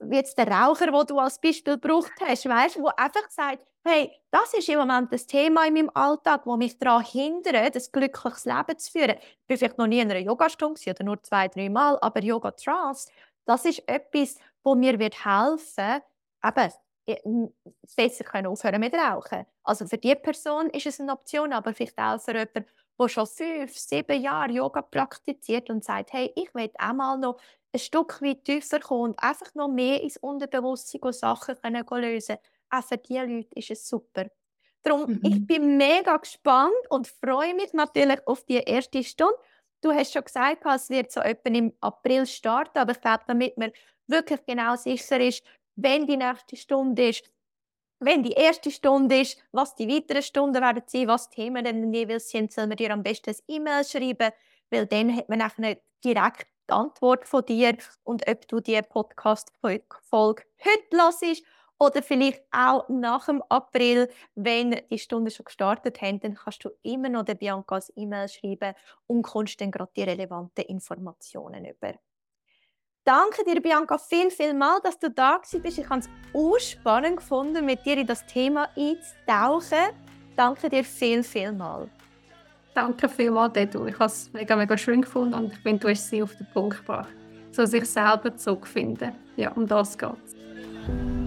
wie 0.00 0.16
jetzt 0.16 0.36
der 0.38 0.48
Raucher, 0.48 0.90
den 0.90 1.06
du 1.06 1.18
als 1.18 1.40
Beispiel 1.40 1.78
gebraucht 1.78 2.12
hast, 2.20 2.46
weißt, 2.46 2.78
wo 2.78 2.88
einfach 2.96 3.28
sagt, 3.30 3.64
hey, 3.84 4.12
das 4.30 4.52
ist 4.54 4.68
im 4.68 4.78
Moment 4.78 5.12
das 5.12 5.26
Thema 5.26 5.66
in 5.66 5.74
meinem 5.74 5.90
Alltag, 5.94 6.44
wo 6.44 6.56
mich 6.56 6.78
daran 6.78 7.04
hindert, 7.04 7.76
ein 7.76 7.82
glückliches 7.92 8.44
Leben 8.44 8.78
zu 8.78 8.90
führen. 8.90 9.16
Ich 9.18 9.46
bin 9.46 9.56
vielleicht 9.56 9.78
noch 9.78 9.86
nie 9.86 10.00
in 10.00 10.10
einer 10.10 10.20
Yogastunde 10.20 10.80
oder 10.90 11.04
nur 11.04 11.22
zwei, 11.22 11.48
drei 11.48 11.70
Mal, 11.70 11.98
aber 12.00 12.22
Yoga 12.22 12.50
Trance, 12.50 13.10
das 13.46 13.64
ist 13.64 13.82
etwas, 13.88 14.36
wo 14.62 14.74
mir 14.74 14.98
wird 14.98 15.24
helfen, 15.24 16.02
eben 16.44 16.72
besser 17.96 18.24
können 18.24 18.46
aufhören 18.46 18.80
mit 18.80 18.94
Rauchen. 18.94 19.46
Also 19.62 19.86
für 19.86 19.98
die 19.98 20.14
Person 20.14 20.70
ist 20.70 20.86
es 20.86 21.00
eine 21.00 21.12
Option, 21.12 21.52
aber 21.52 21.74
vielleicht 21.74 21.98
auch 21.98 22.20
für 22.20 22.32
jemanden, 22.32 22.64
der 23.00 23.08
schon 23.08 23.26
fünf, 23.26 23.76
sieben 23.76 24.20
Jahre 24.20 24.52
Yoga 24.52 24.82
praktiziert 24.82 25.70
und 25.70 25.84
sagt, 25.84 26.12
hey, 26.12 26.32
ich 26.34 26.54
will 26.54 26.70
auch 26.78 26.92
mal 26.92 27.18
noch 27.18 27.40
ein 27.72 27.78
Stück 27.78 28.20
weit 28.22 28.44
tiefer 28.44 28.80
kommen 28.80 29.10
und 29.10 29.18
einfach 29.18 29.54
noch 29.54 29.68
mehr 29.68 30.02
ins 30.02 30.16
Unterbewusstsein 30.16 31.12
Sachen 31.12 31.56
können 31.62 31.84
lösen 31.90 32.38
Auch 32.70 32.84
für 32.84 32.96
diese 32.96 33.24
Leute 33.24 33.54
ist 33.54 33.70
es 33.70 33.88
super. 33.88 34.26
Darum, 34.82 35.10
mhm. 35.10 35.20
ich 35.22 35.46
bin 35.46 35.76
mega 35.76 36.16
gespannt 36.16 36.72
und 36.88 37.08
freue 37.08 37.54
mich 37.54 37.72
natürlich 37.72 38.26
auf 38.26 38.44
die 38.44 38.58
erste 38.58 39.02
Stunde. 39.02 39.34
Du 39.80 39.92
hast 39.92 40.12
schon 40.12 40.24
gesagt, 40.24 40.64
es 40.64 40.90
wird 40.90 41.12
so 41.12 41.20
etwa 41.20 41.50
im 41.50 41.72
April 41.80 42.26
starten, 42.26 42.78
aber 42.78 42.92
ich 42.92 43.00
glaube, 43.00 43.22
damit 43.26 43.56
man 43.58 43.70
wirklich 44.06 44.44
genau 44.46 44.74
sicher 44.76 45.20
ist, 45.20 45.44
wenn 45.80 46.06
die 46.06 46.16
nächste 46.16 46.56
Stunde 46.56 47.10
ist, 47.10 47.30
wenn 48.00 48.22
die 48.22 48.32
erste 48.32 48.70
Stunde 48.70 49.20
ist, 49.20 49.38
was 49.52 49.74
die 49.76 49.88
weiteren 49.88 50.22
Stunden 50.22 50.60
werden 50.60 50.82
sein, 50.86 51.08
was 51.08 51.30
die 51.30 51.42
Themen 51.42 51.64
dann 51.64 51.92
jeweils 51.92 52.30
sind, 52.30 52.52
soll 52.52 52.66
man 52.66 52.76
dir 52.76 52.92
am 52.92 53.02
besten 53.02 53.30
ein 53.30 53.36
E-Mail 53.46 53.84
schreiben, 53.84 54.32
weil 54.70 54.86
dann 54.86 55.16
hat 55.16 55.28
man 55.28 55.40
eine 55.40 55.78
direkte 56.04 56.46
Antwort 56.68 57.26
von 57.26 57.44
dir 57.44 57.76
und 58.04 58.28
ob 58.28 58.46
du 58.48 58.60
die 58.60 58.80
Podcast-Folge 58.82 59.86
heute 60.10 60.96
hörst 60.96 61.42
oder 61.78 62.02
vielleicht 62.02 62.42
auch 62.50 62.88
nach 62.88 63.26
dem 63.26 63.40
April, 63.48 64.10
wenn 64.34 64.80
die 64.90 64.98
Stunden 64.98 65.30
schon 65.30 65.44
gestartet 65.44 66.02
haben, 66.02 66.18
dann 66.18 66.34
kannst 66.34 66.64
du 66.64 66.70
immer 66.82 67.08
noch 67.08 67.24
der 67.24 67.36
Bianca 67.36 67.76
als 67.76 67.92
E-Mail 67.94 68.28
schreiben 68.28 68.74
und 69.06 69.22
kommst 69.22 69.60
dann 69.60 69.70
gerade 69.70 69.92
die 69.96 70.02
relevanten 70.02 70.64
Informationen 70.64 71.64
über. 71.64 71.94
Danke 73.08 73.42
dir, 73.42 73.62
Bianca, 73.62 73.96
viel, 73.96 74.30
viel 74.30 74.52
mal, 74.52 74.80
dass 74.82 74.98
du 74.98 75.08
da 75.08 75.38
bist. 75.38 75.78
Ich 75.78 75.88
habe 75.88 76.00
es 76.00 76.10
auch 76.34 76.58
spannend 76.58 77.16
gefunden, 77.16 77.64
mit 77.64 77.86
dir 77.86 77.96
in 77.96 78.06
das 78.06 78.26
Thema 78.26 78.68
einzutauchen. 78.76 79.94
Danke 80.36 80.68
dir 80.68 80.84
viel, 80.84 81.22
viel 81.22 81.52
mal. 81.52 81.88
Danke 82.74 83.08
vielmals, 83.08 83.54
Dedu. 83.54 83.86
Ich 83.86 83.94
habe 83.94 84.04
es 84.04 84.30
mega, 84.34 84.54
mega 84.56 84.76
schön 84.76 85.00
gefunden 85.00 85.32
und 85.32 85.54
ich 85.54 85.58
finde, 85.60 85.78
du 85.78 85.88
hast 85.88 86.06
sie 86.10 86.22
auf 86.22 86.36
den 86.36 86.46
Punkt 86.52 86.76
gebracht. 86.76 87.08
So 87.50 87.64
sich 87.64 87.86
selber 87.86 88.36
zurückfinden. 88.36 89.12
Ja, 89.36 89.52
um 89.52 89.66
das 89.66 89.96
geht 89.96 90.10
es. 90.26 91.17